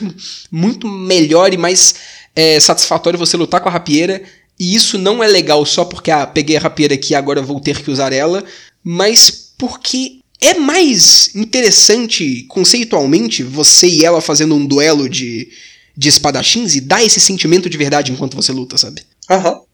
[0.50, 1.94] muito melhor e mais
[2.36, 4.24] é, satisfatório você lutar com a rapieira
[4.60, 7.82] e isso não é legal só porque, ah, peguei a rapieira aqui agora vou ter
[7.82, 8.44] que usar ela,
[8.84, 15.50] mas porque é mais interessante conceitualmente você e ela fazendo um duelo de,
[15.96, 19.04] de espadachins e dá esse sentimento de verdade enquanto você luta, sabe?
[19.30, 19.54] Aham.
[19.54, 19.66] Uhum.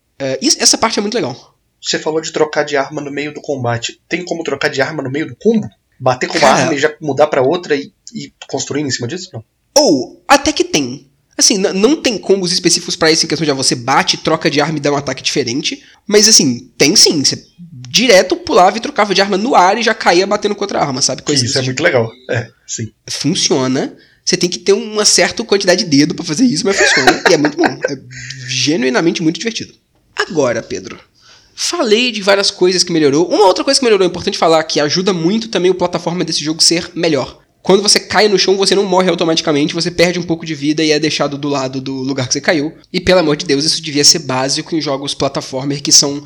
[0.60, 1.56] essa parte é muito legal.
[1.82, 4.00] Você falou de trocar de arma no meio do combate.
[4.08, 5.68] Tem como trocar de arma no meio do combo?
[6.00, 9.30] Bater com uma arma e já mudar para outra e, e construir em cima disso?
[9.34, 9.44] Não.
[9.78, 11.09] Ou, até que tem.
[11.40, 14.60] Assim, não tem combos específicos para isso em questão de ah, você bate, troca de
[14.60, 15.82] arma e dá um ataque diferente.
[16.06, 17.24] Mas assim, tem sim.
[17.24, 17.48] Você
[17.90, 21.02] direto pulava e trocava de arma no ar e já caía batendo com outra arma,
[21.02, 21.22] sabe?
[21.22, 21.68] Coisa isso é tipo.
[21.68, 22.12] muito legal.
[22.30, 22.92] É, sim.
[23.10, 23.96] Funciona.
[24.24, 27.24] Você tem que ter uma certa quantidade de dedo para fazer isso, mas funciona.
[27.30, 27.64] e é muito bom.
[27.66, 27.98] É
[28.48, 29.74] genuinamente muito divertido.
[30.16, 31.00] Agora, Pedro.
[31.56, 33.28] Falei de várias coisas que melhorou.
[33.30, 36.44] Uma outra coisa que melhorou, é importante falar, que ajuda muito também o plataforma desse
[36.44, 37.40] jogo ser melhor.
[37.70, 40.84] Quando você cai no chão, você não morre automaticamente, você perde um pouco de vida
[40.84, 42.76] e é deixado do lado do lugar que você caiu.
[42.92, 46.24] E pelo amor de Deus, isso devia ser básico em jogos platformer que são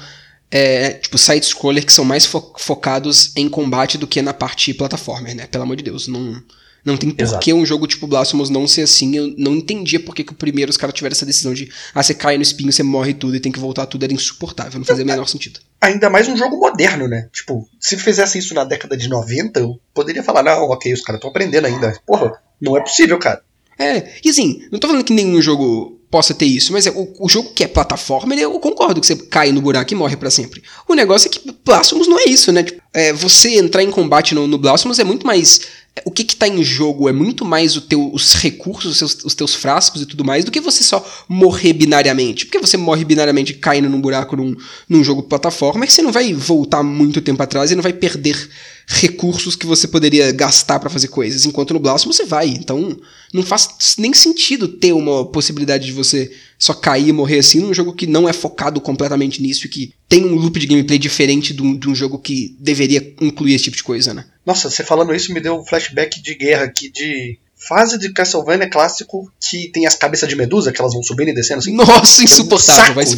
[0.50, 5.36] é, tipo side-scroller que são mais fo focados em combate do que na parte plataformer,
[5.36, 5.46] né?
[5.46, 6.42] Pelo amor de Deus, não
[6.86, 9.14] não tem por que um jogo tipo Blasphemous não ser assim.
[9.14, 12.02] Eu não entendia por que, que o primeiro os caras tiveram essa decisão de ah,
[12.02, 14.04] você cai no espinho, você morre tudo e tem que voltar tudo.
[14.04, 15.60] Era insuportável, não fazia o menor sentido.
[15.84, 17.28] Ainda mais um jogo moderno, né?
[17.34, 21.18] Tipo, se fizesse isso na década de 90, eu poderia falar, não, ok, os caras
[21.18, 21.94] estão aprendendo ainda.
[22.08, 23.42] Porra, não é possível, cara.
[23.78, 27.14] É, e assim, não tô falando que nenhum jogo possa ter isso, mas é, o,
[27.20, 30.32] o, jogo que é plataforma, eu concordo que você cai no buraco e morre para
[30.32, 30.64] sempre.
[30.88, 32.64] O negócio é que Blasphemous não é isso, né?
[32.64, 35.60] Tipo, é, você entrar em combate no, no Blasphemous é muito mais
[36.06, 39.54] o que está em jogo é muito mais teu, os recursos, os, seus, os, teus
[39.54, 42.46] frascos e tudo mais, do que você só morrer binariamente.
[42.46, 44.56] Porque você morre binariamente caindo num buraco num,
[44.90, 47.94] num jogo plataforma, é que você não vai voltar muito tempo atrás e não vai
[47.94, 48.50] perder
[48.88, 51.46] recursos que você poderia gastar para fazer coisas.
[51.46, 52.48] Enquanto no Blasphemous você vai.
[52.48, 52.98] Então
[53.34, 57.74] não faz nem sentido ter uma possibilidade de você só cair e morrer assim num
[57.74, 61.54] jogo que não é focado completamente nisso e que tem um loop de gameplay diferente
[61.54, 64.26] de um, de um jogo que deveria incluir esse tipo de coisa, né?
[64.46, 68.70] Nossa, você falando isso me deu um flashback de guerra aqui de fase de Castlevania
[68.70, 71.74] clássico que tem as cabeças de medusa que elas vão subindo e descendo assim.
[71.74, 73.16] Nossa, insuportável, um vai se.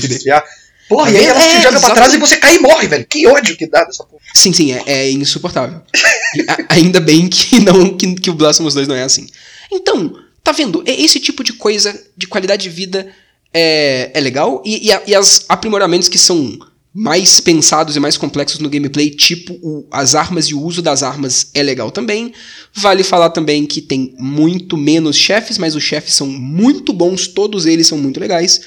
[0.88, 3.06] Porra, e aí ela é, te joga pra trás e você cai e morre, velho.
[3.08, 4.22] Que ódio que dá dessa porra.
[4.34, 5.82] Sim, sim, é, é insuportável.
[6.70, 9.28] ainda bem que não que, que o Blasphemous 2 não é assim.
[9.72, 10.84] Então, tá vendo?
[10.86, 13.08] Esse tipo de coisa de qualidade de vida
[13.54, 14.62] é, é legal.
[14.64, 16.60] E, e, e as aprimoramentos que são
[16.94, 21.04] mais pensados e mais complexos no gameplay, tipo o, as armas e o uso das
[21.04, 22.32] armas é legal também.
[22.74, 27.66] Vale falar também que tem muito menos chefes, mas os chefes são muito bons, todos
[27.66, 28.62] eles são muito legais.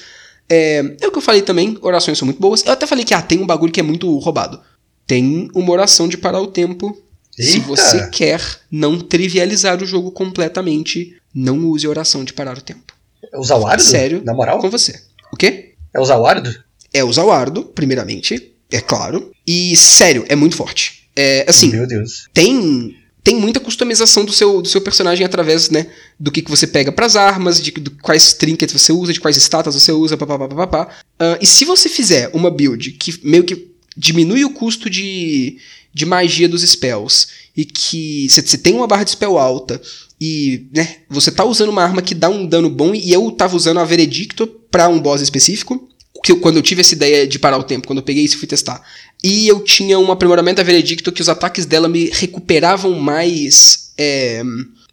[0.49, 2.65] É, é o que eu falei também, orações são muito boas.
[2.65, 4.59] Eu até falei que ah, tem um bagulho que é muito roubado.
[5.05, 6.97] Tem uma oração de parar o tempo.
[7.37, 7.51] Eita.
[7.51, 12.61] Se você quer não trivializar o jogo completamente, não use a oração de parar o
[12.61, 12.93] tempo.
[13.31, 13.81] É usar o Ardo?
[13.81, 14.21] Sério?
[14.25, 14.59] Na moral?
[14.59, 14.99] Com você.
[15.31, 15.73] O quê?
[15.93, 16.53] É usar o Ardo?
[16.93, 19.31] é o Zawardo, primeiramente, é claro.
[19.45, 21.09] E, sério, é muito forte.
[21.15, 22.27] É, assim, Meu Deus.
[22.33, 22.95] tem
[23.29, 25.85] tem muita customização do seu, do seu personagem através, né,
[26.19, 29.19] do que, que você pega para as armas, de, de, quais trinkets você usa, de
[29.19, 30.89] quais estátuas você usa, papapá.
[31.21, 35.59] Uh, e se você fizer uma build que meio que diminui o custo de,
[35.93, 39.79] de magia dos spells e que você tem uma barra de spell alta
[40.19, 43.55] e, né, você tá usando uma arma que dá um dano bom e eu tava
[43.55, 45.87] usando a Veredicto para um boss específico,
[46.23, 48.35] que eu, quando eu tive essa ideia de parar o tempo, quando eu peguei isso
[48.35, 48.83] e fui testar.
[49.23, 53.91] E eu tinha um aprimoramento a veredicto que os ataques dela me recuperavam mais.
[53.97, 54.41] É,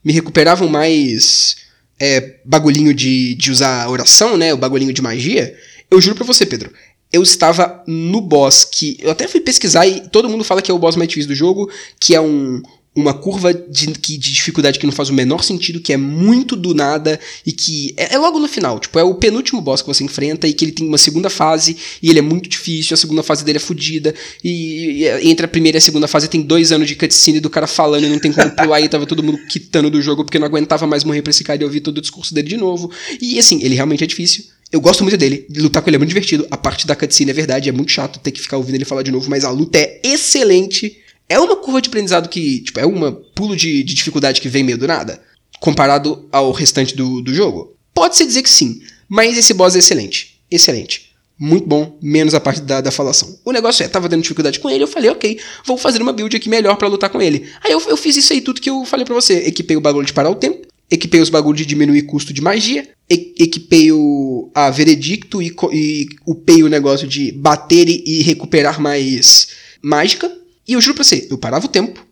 [0.04, 1.56] me recuperavam mais.
[1.98, 4.52] É, bagulhinho de, de usar oração, né?
[4.52, 5.56] O bagulhinho de magia.
[5.90, 6.72] Eu juro pra você, Pedro.
[7.12, 8.96] Eu estava no boss que.
[9.00, 11.34] Eu até fui pesquisar e todo mundo fala que é o boss mais difícil do
[11.34, 12.60] jogo, que é um,
[12.96, 16.74] uma curva de, de, dificuldade que não faz o menor sentido, que é muito do
[16.74, 20.02] nada e que é, é, logo no final, tipo, é o penúltimo boss que você
[20.02, 23.22] enfrenta e que ele tem uma segunda fase e ele é muito difícil, a segunda
[23.22, 26.72] fase dele é fodida e, e, entre a primeira e a segunda fase tem dois
[26.72, 29.38] anos de cutscene do cara falando e não tem como pular e tava todo mundo
[29.46, 32.00] quitando do jogo porque não aguentava mais morrer pra esse cara e ouvir todo o
[32.00, 32.90] discurso dele de novo.
[33.20, 34.44] E assim, ele realmente é difícil.
[34.72, 36.46] Eu gosto muito dele, lutar com ele é muito divertido.
[36.50, 39.02] A parte da cutscene é verdade, é muito chato ter que ficar ouvindo ele falar
[39.02, 40.96] de novo, mas a luta é excelente
[41.28, 44.64] é uma curva de aprendizado que, tipo, é um pulo de, de, dificuldade que vem
[44.64, 45.20] meio do nada,
[45.60, 47.76] comparado ao restante do, do jogo?
[47.92, 50.40] Pode-se dizer que sim, mas esse boss é excelente.
[50.50, 51.16] Excelente.
[51.38, 53.38] Muito bom, menos a parte da, da falação.
[53.44, 56.34] O negócio é, tava tendo dificuldade com ele, eu falei, ok, vou fazer uma build
[56.34, 57.46] aqui melhor para lutar com ele.
[57.62, 59.46] Aí eu, eu fiz isso aí tudo que eu falei para você.
[59.46, 62.88] Equipei o bagulho de parar o tempo, equipei os bagulhos de diminuir custo de magia,
[63.08, 69.48] equipei o a veredicto e, e upei o negócio de bater e, e recuperar mais
[69.82, 70.32] mágica.
[70.66, 72.05] E eu juro pra você, eu parava o tempo,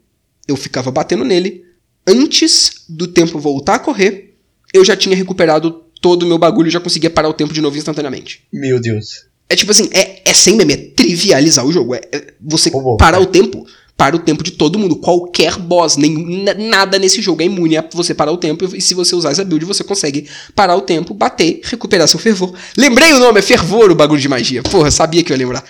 [0.47, 1.64] eu ficava batendo nele.
[2.07, 4.37] Antes do tempo voltar a correr,
[4.73, 7.61] eu já tinha recuperado todo o meu bagulho e já conseguia parar o tempo de
[7.61, 8.43] novo instantaneamente.
[8.53, 9.25] Meu Deus.
[9.49, 11.95] É tipo assim, é, é sem meme, é trivializar o jogo.
[11.95, 14.97] É, é você oh, parar o tempo, para o tempo de todo mundo.
[14.97, 18.64] Qualquer boss, nem, nada nesse jogo é imune a você parar o tempo.
[18.75, 22.55] E se você usar essa build, você consegue parar o tempo, bater, recuperar seu fervor.
[22.77, 24.62] Lembrei o nome, é fervor o bagulho de magia.
[24.62, 25.64] Porra, sabia que eu ia lembrar.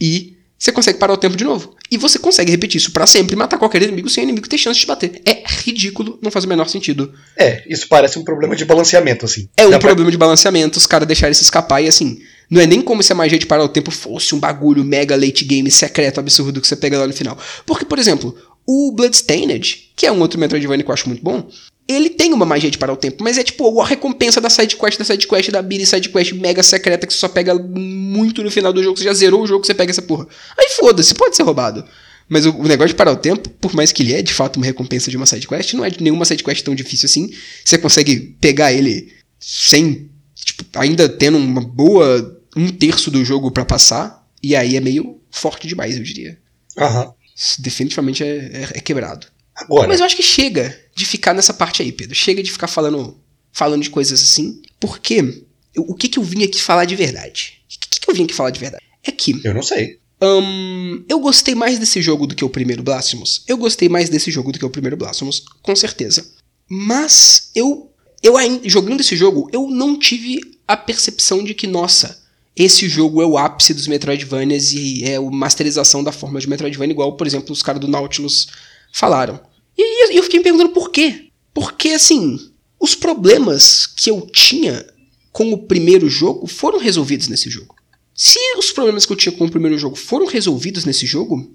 [0.00, 1.76] E você consegue parar o tempo de novo.
[1.90, 4.74] E você consegue repetir isso para sempre, matar qualquer inimigo sem o inimigo ter chance
[4.74, 5.22] de te bater.
[5.24, 7.14] É ridículo, não faz o menor sentido.
[7.36, 9.48] É, isso parece um problema de balanceamento, assim.
[9.56, 10.10] É um Dá problema pra...
[10.10, 12.18] de balanceamento, os caras deixarem se escapar e assim.
[12.50, 15.14] Não é nem como se a magia de parar o tempo fosse um bagulho mega
[15.14, 17.38] late game secreto absurdo que você pega lá no final.
[17.64, 18.34] Porque, por exemplo,
[18.66, 21.48] o Bloodstained, que é um outro Metroidvania que eu acho muito bom,
[21.88, 24.98] ele tem uma magia de parar o tempo, mas é tipo a recompensa da sidequest,
[24.98, 28.82] da sidequest, da Billy sidequest mega secreta que você só pega muito no final do
[28.82, 30.28] jogo, você já zerou o jogo, você pega essa porra.
[30.58, 31.82] Aí foda-se, pode ser roubado.
[32.28, 34.66] Mas o, negócio de parar o tempo, por mais que ele é de fato uma
[34.66, 37.30] recompensa de uma sidequest, não é de nenhuma sidequest tão difícil assim.
[37.64, 43.64] Você consegue pegar ele sem, tipo, ainda tendo uma boa um terço do jogo para
[43.64, 46.38] passar, e aí é meio forte demais, eu diria.
[46.76, 47.14] Aham.
[47.58, 49.26] Definitivamente é, é, é quebrado.
[49.54, 49.88] Agora.
[49.88, 52.14] Mas eu acho que chega de ficar nessa parte aí, Pedro.
[52.14, 53.16] Chega de ficar falando,
[53.52, 54.60] falando de coisas assim.
[54.80, 57.60] Porque eu, o que, que eu vim aqui falar de verdade?
[57.64, 58.82] O que, que eu vim aqui falar de verdade?
[59.04, 59.40] É que.
[59.44, 60.00] Eu não sei.
[60.20, 63.44] Um, eu gostei mais desse jogo do que o primeiro Blasphemous.
[63.46, 66.28] Eu gostei mais desse jogo do que o primeiro Blasphemous, com certeza.
[66.68, 68.34] Mas eu, eu
[68.64, 72.20] jogando esse jogo, eu não tive a percepção de que, nossa,
[72.56, 76.92] esse jogo é o ápice dos Metroidvanias e é a masterização da forma de Metroidvania,
[76.92, 78.48] igual, por exemplo, os caras do Nautilus
[78.92, 79.40] falaram.
[79.78, 81.28] E, e eu fiquei me perguntando por quê.
[81.54, 82.38] Porque, assim,
[82.80, 84.84] os problemas que eu tinha
[85.32, 87.76] com o primeiro jogo foram resolvidos nesse jogo.
[88.14, 91.48] Se os problemas que eu tinha com o primeiro jogo foram resolvidos nesse jogo,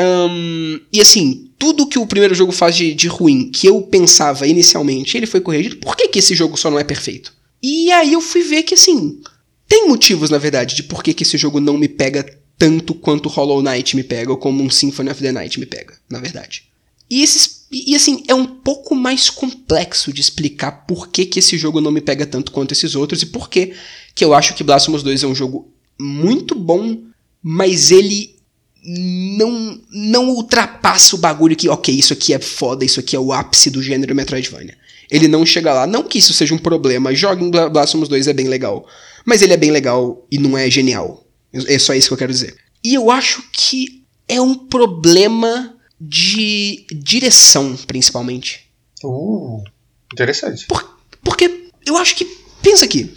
[0.00, 4.46] um, e assim, tudo que o primeiro jogo faz de, de, ruim, que eu pensava
[4.46, 7.34] inicialmente, ele foi corrigido, por que, que esse jogo só não é perfeito?
[7.62, 9.20] E aí eu fui ver que, assim,
[9.68, 12.24] tem motivos, na verdade, de por que, que esse jogo não me pega
[12.56, 15.98] tanto quanto Hollow Knight me pega, ou como um Symphony of the Night me pega,
[16.08, 16.64] na verdade.
[17.10, 21.58] E, esses, e assim, é um pouco mais complexo de explicar por que, que esse
[21.58, 23.74] jogo não me pega tanto quanto esses outros e por que,
[24.14, 26.98] que eu acho que Blasphemous 2 é um jogo muito bom,
[27.42, 28.36] mas ele
[29.36, 33.32] não, não ultrapassa o bagulho que, ok, isso aqui é foda, isso aqui é o
[33.32, 34.76] ápice do gênero Metroidvania.
[35.10, 35.86] Ele não chega lá.
[35.86, 37.14] Não que isso seja um problema.
[37.14, 38.86] Joguem Blasphemous 2 é bem legal.
[39.24, 41.26] Mas ele é bem legal e não é genial.
[41.52, 42.56] É só isso que eu quero dizer.
[42.84, 48.70] E eu acho que é um problema de direção, principalmente.
[49.02, 49.62] Uh,
[50.12, 50.66] interessante.
[50.66, 52.24] Por, porque eu acho que.
[52.62, 53.14] Pensa aqui.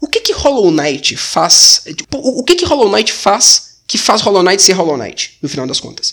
[0.00, 1.82] O que que Hollow Knight faz.
[1.84, 5.48] Tipo, o que que Hollow Knight faz que faz Hollow Knight ser Hollow Knight, no
[5.48, 6.12] final das contas?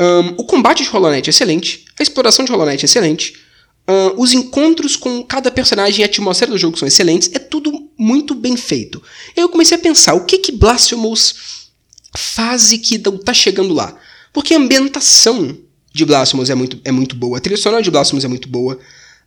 [0.00, 1.84] Um, o combate de Hollow Knight é excelente.
[1.98, 3.34] A exploração de Hollow Knight é excelente.
[3.88, 7.30] Um, os encontros com cada personagem e a atmosfera do jogo são excelentes.
[7.32, 9.02] É tudo muito bem feito.
[9.36, 11.34] Eu comecei a pensar, o que que Blasphemous
[12.16, 13.96] faz e que não tá chegando lá?
[14.32, 15.56] Porque a ambientação
[15.92, 18.78] de Blasphemous é muito, é muito boa, a trilha sonora de Blasphemous é muito boa,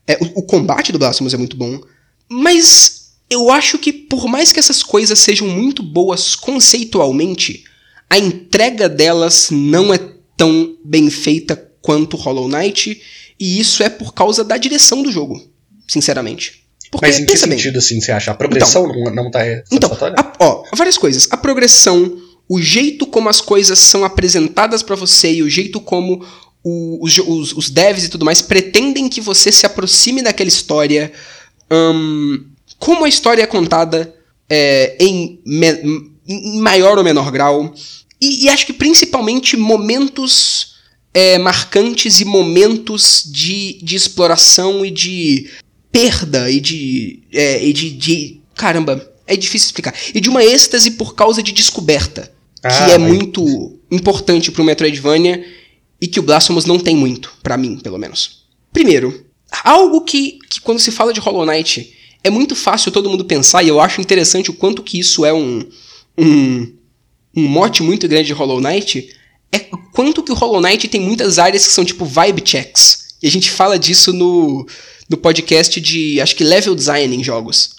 [0.07, 1.79] é, o, o combate do Blasphemous é muito bom,
[2.27, 7.63] mas eu acho que por mais que essas coisas sejam muito boas conceitualmente,
[8.09, 9.99] a entrega delas não é
[10.37, 12.99] tão bem feita quanto Hollow Knight,
[13.39, 15.41] e isso é por causa da direção do jogo,
[15.87, 16.65] sinceramente.
[16.91, 18.31] Porque, Mas em que sentido, bem, assim, você acha?
[18.31, 19.41] A progressão então, não, não tá
[19.71, 21.27] Então, a, ó, várias coisas.
[21.29, 26.25] A progressão, o jeito como as coisas são apresentadas para você e o jeito como
[26.63, 31.11] o, os, os, os, devs e tudo mais pretendem que você se aproxime daquela história,
[31.71, 32.43] um,
[32.79, 34.15] como a história é contada
[34.49, 35.67] é, em, me,
[36.27, 37.73] em, maior ou menor grau,
[38.21, 40.75] e, e acho que principalmente momentos
[41.13, 45.49] é, marcantes e momentos de, de exploração e de
[45.91, 48.41] perda e de, é, e de, de.
[48.53, 49.93] Caramba, é difícil explicar.
[50.13, 52.34] E de uma êxtase por causa de descoberta
[52.65, 55.45] ah, que é muito importante pro Metroidvania
[56.01, 58.45] e que o Blasphemous não tem muito, para mim, pelo menos.
[58.73, 59.25] Primeiro,
[59.63, 63.63] algo que, que quando se fala de Hollow Knight é muito fácil todo mundo pensar,
[63.63, 65.63] e eu acho interessante o quanto que isso é um,
[66.17, 66.73] um,
[67.35, 69.09] um mote muito grande de Hollow Knight,
[69.51, 69.59] é
[69.93, 73.15] quanto que o Hollow Knight tem muitas áreas que são tipo vibe checks.
[73.21, 74.67] E a gente fala disso no,
[75.07, 77.75] no podcast de, acho que level design em jogos.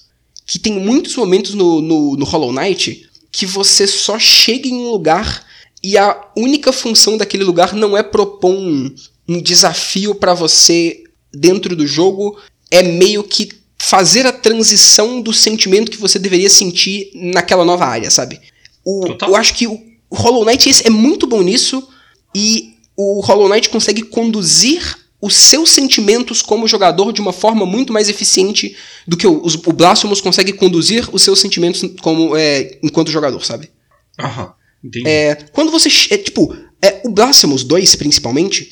[0.46, 3.05] Que tem muitos momentos no, no, no Hollow Knight
[3.36, 5.44] que você só chega em um lugar
[5.84, 8.94] e a única função daquele lugar não é propor um,
[9.28, 15.90] um desafio para você dentro do jogo, é meio que fazer a transição do sentimento
[15.90, 18.40] que você deveria sentir naquela nova área, sabe?
[18.82, 19.78] O, eu acho que o
[20.10, 21.86] Hollow Knight é muito bom nisso
[22.34, 27.92] e o Hollow Knight consegue conduzir os seus sentimentos como jogador de uma forma muito
[27.92, 33.10] mais eficiente do que o, o Blasphemous consegue conduzir os seus sentimentos como é, enquanto
[33.10, 33.70] jogador, sabe?
[34.18, 35.08] Aham, entendi.
[35.08, 35.88] É, quando você.
[36.10, 38.70] É, tipo, é, o Blasphemous 2, principalmente,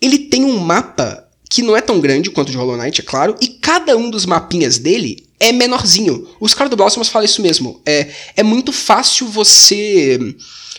[0.00, 3.04] ele tem um mapa que não é tão grande quanto o de Hollow Knight, é
[3.04, 6.26] claro, e cada um dos mapinhas dele é menorzinho.
[6.40, 7.80] Os caras do Blasphemous falam isso mesmo.
[7.84, 10.18] É, é muito fácil você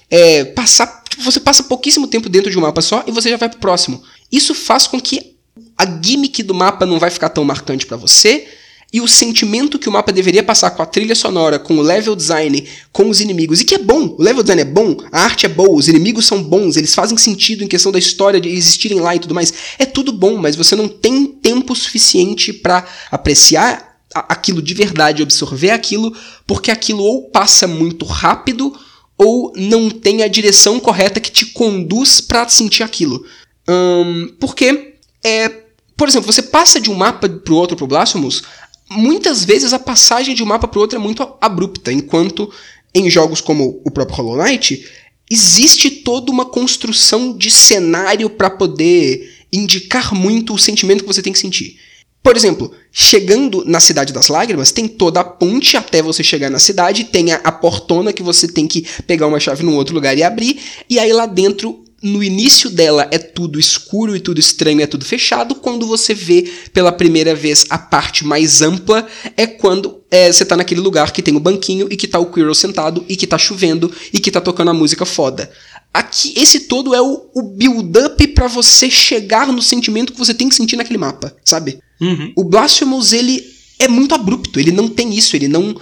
[0.10, 1.04] é, passar.
[1.08, 3.60] Tipo, você passa pouquíssimo tempo dentro de um mapa só e você já vai pro
[3.60, 4.02] próximo.
[4.34, 5.36] Isso faz com que
[5.78, 8.48] a gimmick do mapa não vai ficar tão marcante para você
[8.92, 12.16] e o sentimento que o mapa deveria passar com a trilha sonora, com o level
[12.16, 15.46] design, com os inimigos, e que é bom, o level design é bom, a arte
[15.46, 19.00] é boa, os inimigos são bons, eles fazem sentido em questão da história de existirem
[19.00, 23.98] lá e tudo mais, é tudo bom, mas você não tem tempo suficiente para apreciar
[24.14, 26.16] aquilo de verdade, absorver aquilo,
[26.46, 28.76] porque aquilo ou passa muito rápido
[29.18, 33.26] ou não tem a direção correta que te conduz para sentir aquilo.
[33.68, 35.50] Um, porque, é,
[35.96, 38.44] por exemplo, você passa de um mapa pro outro pro Blasphemous,
[38.90, 42.52] muitas vezes a passagem de um mapa para o outro é muito abrupta, enquanto
[42.94, 44.86] em jogos como o próprio Hollow Knight
[45.32, 51.34] existe toda uma construção de cenário para poder indicar muito o sentimento que você tem
[51.34, 51.80] que sentir.
[52.22, 56.58] Por exemplo, chegando na Cidade das Lágrimas, tem toda a ponte até você chegar na
[56.58, 60.18] cidade, tem a, a portona que você tem que pegar uma chave num outro lugar
[60.18, 60.58] e abrir,
[60.90, 65.06] e aí lá dentro no início dela é tudo escuro e tudo estranho, é tudo
[65.06, 65.56] fechado.
[65.56, 70.58] Quando você vê pela primeira vez a parte mais ampla, é quando é, você tá
[70.58, 73.38] naquele lugar que tem o banquinho e que tá o Quirrell sentado e que tá
[73.38, 75.50] chovendo e que tá tocando a música foda.
[75.94, 80.50] Aqui, esse todo é o, o build-up para você chegar no sentimento que você tem
[80.50, 81.80] que sentir naquele mapa, sabe?
[82.02, 82.34] Uhum.
[82.36, 83.42] O Blasphemous, ele
[83.80, 85.80] é muito abrupto, ele não tem isso, ele não,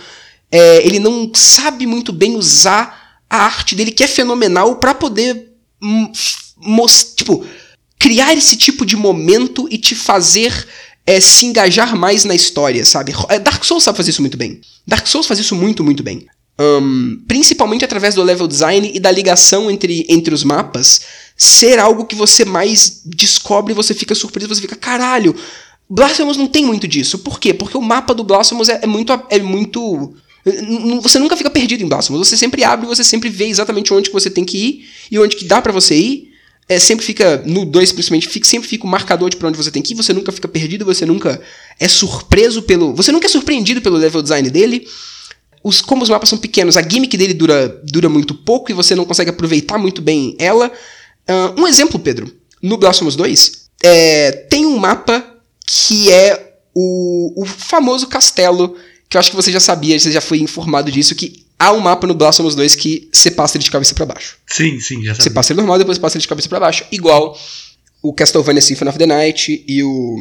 [0.51, 5.50] é, ele não sabe muito bem usar a arte dele, que é fenomenal, para poder
[7.15, 7.45] tipo,
[7.99, 10.67] criar esse tipo de momento e te fazer
[11.05, 13.13] é, se engajar mais na história, sabe?
[13.29, 14.61] É, Dark Souls sabe fazer isso muito bem.
[14.85, 16.27] Dark Souls faz isso muito, muito bem.
[16.59, 21.01] Um, principalmente através do level design e da ligação entre, entre os mapas,
[21.35, 25.35] ser algo que você mais descobre, você fica surpreso, você fica, caralho,
[25.89, 27.19] Blasphemous não tem muito disso.
[27.19, 27.53] Por quê?
[27.53, 29.11] Porque o mapa do Blasphemous é, é muito.
[29.29, 30.13] É muito
[31.01, 32.27] você nunca fica perdido em Blasphemous.
[32.27, 35.35] Você sempre abre, você sempre vê exatamente onde que você tem que ir e onde
[35.35, 36.31] que dá para você ir.
[36.69, 39.69] É, sempre fica, no 2 principalmente, fica, sempre fica o marcador de pra onde você
[39.69, 39.97] tem que ir.
[39.97, 41.39] Você nunca fica perdido, você nunca
[41.79, 42.93] é surpreso pelo.
[42.95, 44.87] Você nunca é surpreendido pelo level design dele.
[45.63, 48.95] Os, como os mapas são pequenos, a gimmick dele dura, dura muito pouco e você
[48.95, 50.71] não consegue aproveitar muito bem ela.
[51.29, 52.33] Uh, um exemplo, Pedro.
[52.61, 55.23] No Blasphemous 2, é, tem um mapa
[55.65, 58.75] que é o, o famoso castelo
[59.11, 61.81] que eu acho que você já sabia, você já foi informado disso, que há um
[61.81, 64.37] mapa no Blasphemous 2 que você passa ele de cabeça para baixo.
[64.47, 65.23] Sim, sim, já sabia.
[65.23, 66.85] Você passa ele normal, depois passa ele de cabeça para baixo.
[66.93, 67.37] Igual
[68.01, 70.15] o Castlevania Symphony of the Night e o,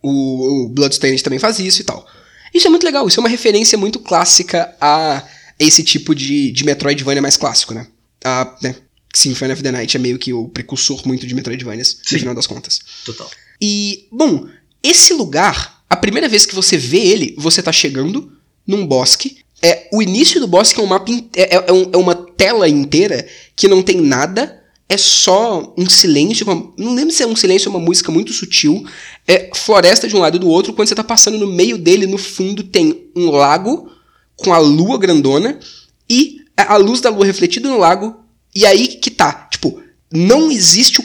[0.00, 2.06] o, o Bloodstained também faz isso e tal.
[2.54, 5.26] Isso é muito legal, isso é uma referência muito clássica a
[5.58, 7.88] esse tipo de, de Metroidvania mais clássico, né?
[8.24, 8.76] A, né?
[9.12, 12.14] Symphony of the Night é meio que o precursor muito de Metroidvanias, Sim.
[12.14, 12.78] no final das contas.
[13.04, 13.28] Total.
[13.60, 14.46] E, bom,
[14.84, 18.32] esse lugar a primeira vez que você vê ele, você tá chegando
[18.64, 19.38] num bosque.
[19.60, 21.10] É, o início do bosque é um mapa.
[21.36, 23.26] É, é, um, é uma tela inteira
[23.56, 24.58] que não tem nada.
[24.88, 26.46] É só um silêncio.
[26.78, 28.86] Não lembro se é um silêncio ou uma música muito sutil.
[29.26, 30.72] É floresta de um lado e do outro.
[30.72, 33.90] Quando você tá passando no meio dele, no fundo, tem um lago
[34.36, 35.58] com a lua grandona.
[36.08, 38.16] E a luz da lua refletida no lago.
[38.54, 39.48] E aí que tá.
[39.50, 39.80] Tipo,
[40.12, 41.00] não existe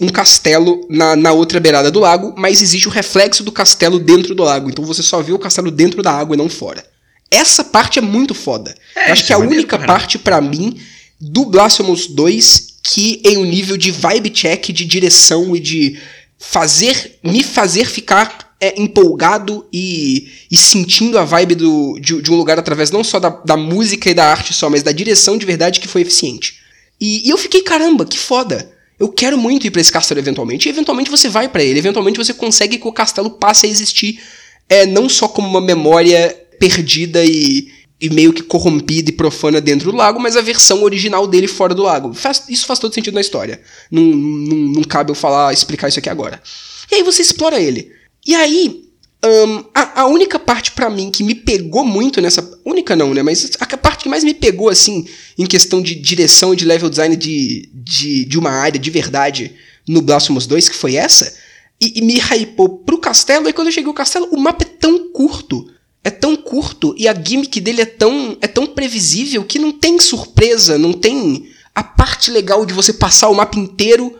[0.00, 4.34] um castelo na, na, outra beirada do lago, mas existe o reflexo do castelo dentro
[4.34, 4.68] do lago.
[4.68, 6.84] Então você só vê o castelo dentro da água e não fora.
[7.30, 8.74] Essa parte é muito foda.
[8.96, 10.76] É, Eu acho que é a única parte para mim
[11.20, 15.98] do Blasphemous 2 que em um nível de vibe check, de direção e de
[16.38, 22.36] fazer me fazer ficar é, empolgado e, e, sentindo a vibe do, de, de, um
[22.36, 25.46] lugar através não só da, da música e da arte só, mas da direção de
[25.46, 26.58] verdade que foi eficiente.
[27.00, 28.70] E, e eu fiquei, caramba, que foda.
[28.98, 30.68] Eu quero muito ir para esse castelo eventualmente.
[30.68, 31.78] E eventualmente você vai para ele.
[31.78, 34.20] Eventualmente você consegue que o castelo passe a existir
[34.68, 37.68] é, não só como uma memória perdida e,
[38.00, 41.74] e meio que corrompida e profana dentro do lago, mas a versão original dele fora
[41.74, 42.12] do lago.
[42.12, 43.60] Faz, isso faz todo sentido na história.
[43.90, 46.42] Não, não, não cabe eu falar, explicar isso aqui agora.
[46.90, 47.92] E aí você explora ele.
[48.26, 48.87] E aí,
[49.24, 52.48] um, a, a, única parte para mim que me pegou muito nessa.
[52.64, 53.22] Única não, né?
[53.22, 56.88] Mas a parte que mais me pegou, assim, em questão de direção e de level
[56.88, 59.54] design de, de, de uma área de verdade
[59.88, 61.34] no Blasphemous 2, que foi essa,
[61.80, 64.68] e, e me hypou pro castelo, e quando eu cheguei ao castelo, o mapa é
[64.78, 65.68] tão curto.
[66.04, 69.98] É tão curto e a gimmick dele é tão, é tão previsível que não tem
[69.98, 74.16] surpresa, não tem a parte legal de você passar o mapa inteiro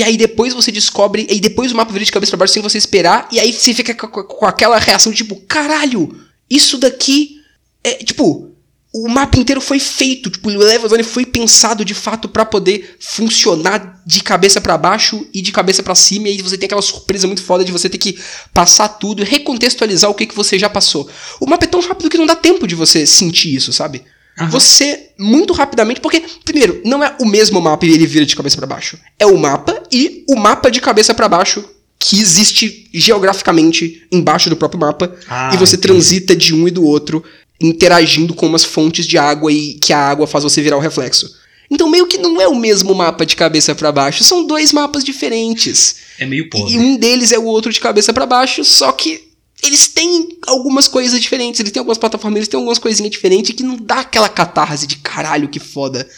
[0.00, 2.62] e aí depois você descobre, e depois o mapa vira de cabeça pra baixo sem
[2.62, 7.36] você esperar, e aí você fica com, aquela reação tipo, caralho, isso daqui
[7.84, 8.50] é tipo,
[8.94, 12.96] o mapa inteiro foi feito, tipo, o level design foi pensado de fato para poder
[12.98, 16.80] funcionar de cabeça para baixo e de cabeça para cima, e aí você tem aquela
[16.80, 18.18] surpresa muito foda de você ter que
[18.54, 21.10] passar tudo recontextualizar o que, que você já passou.
[21.38, 24.02] O mapa é tão rápido que não dá tempo de você sentir isso, sabe?
[24.40, 24.48] Uhum.
[24.50, 28.56] Você, muito rapidamente, porque, primeiro, não é o mesmo mapa e ele vira de cabeça
[28.56, 28.98] para baixo.
[29.18, 31.64] É o mapa e o mapa de cabeça para baixo
[31.98, 35.82] que existe geograficamente embaixo do próprio mapa Ah, e você entendi.
[35.88, 37.22] transita de um e do outro
[37.60, 41.30] interagindo com umas fontes de água e que a água faz você virar o reflexo.
[41.70, 45.04] Então meio que não é o mesmo mapa de cabeça pra baixo, são dois mapas
[45.04, 45.96] diferentes.
[46.18, 46.72] É meio podre.
[46.74, 49.28] E um deles é o outro de cabeça pra baixo, só que
[49.62, 53.62] eles têm algumas coisas diferentes, eles têm algumas plataformas, eles têm algumas coisinhas diferentes que
[53.62, 56.08] não dá aquela catarse de caralho que foda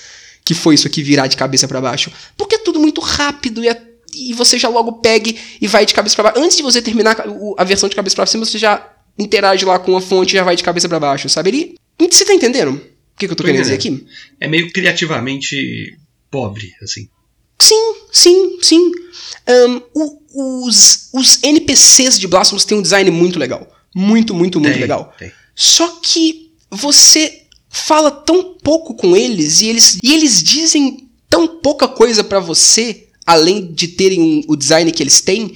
[0.45, 2.11] que foi isso aqui virar de cabeça pra baixo.
[2.36, 3.82] Porque é tudo muito rápido e, é-
[4.14, 6.40] e você já logo pegue e vai de cabeça pra baixo.
[6.45, 7.16] Antes de você terminar
[7.57, 10.43] a versão de cabeça pra cima, você já interage lá com a fonte e já
[10.43, 11.51] vai de cabeça pra baixo, sabe?
[11.51, 11.74] Ele.
[12.11, 12.72] Você tá entendendo?
[12.72, 14.05] O que, que eu tô Tô querendo dizer aqui?
[14.40, 15.97] É meio criativamente
[16.30, 17.09] pobre, assim.
[17.62, 18.90] Sim, sim, sim.
[19.46, 23.70] Ahn, o- os, os NPCs de Blasphemous têm um design muito legal.
[23.94, 25.12] Muito, muito, muito Tem, legal.
[25.18, 25.30] tem.
[25.54, 31.86] Só que você fala tão pouco com eles e eles, e eles dizem tão pouca
[31.88, 35.54] coisa pra você, além de terem um- o design que eles têm,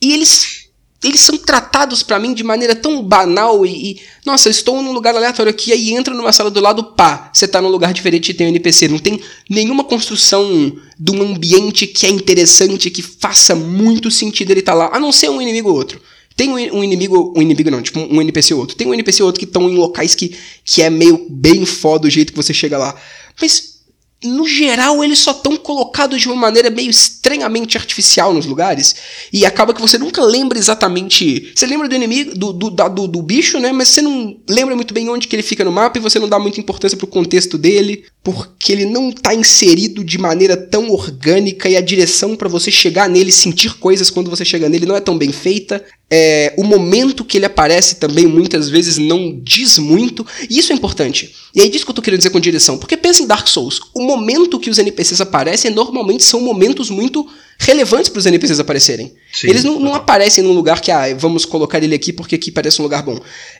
[0.00, 0.57] e eles
[1.02, 4.92] eles são tratados pra mim de maneira tão banal e, e, nossa, eu estou num
[4.92, 8.30] lugar aleatório aqui aí entra numa sala do lado, pá, você tá num lugar diferente
[8.30, 13.02] e tem um NPC, não tem nenhuma construção de um ambiente que é interessante, que
[13.02, 16.00] faça muito sentido ele estar lá, a não ser um inimigo ou outro.
[16.34, 18.76] Tem um, um inimigo, um inimigo não, tipo um NPC ou outro.
[18.76, 22.06] Tem um NPC ou outro que estão em locais que, que é meio bem foda
[22.06, 22.94] o jeito que você chega lá.
[23.40, 23.77] Mas,
[24.24, 28.96] no geral, eles só estão colocados de uma maneira meio estranhamente artificial nos lugares.
[29.32, 31.52] E acaba que você nunca lembra exatamente.
[31.54, 33.70] Você lembra do inimigo, do, do, do, do bicho, né?
[33.70, 36.28] Mas você não lembra muito bem onde que ele fica no mapa e você não
[36.28, 38.04] dá muita importância pro contexto dele.
[38.30, 43.08] Porque ele não tá inserido de maneira tão orgânica e a direção pra você chegar
[43.08, 45.82] nele, sentir coisas quando você chega nele não é tão bem feita.
[46.10, 50.74] É, o momento que ele aparece também muitas vezes não diz muito, e isso é
[50.74, 51.34] importante.
[51.54, 53.80] E aí disso que eu tô querendo dizer com direção, porque pensa em Dark Souls,
[53.94, 57.26] o momento que os NPCs aparecem normalmente são momentos muito
[57.58, 59.12] relevantes para os NPCs aparecerem.
[59.32, 59.48] Sim.
[59.48, 62.80] Eles não, não aparecem num lugar que, ah, vamos colocar ele aqui porque aqui parece
[62.80, 63.18] um lugar bom.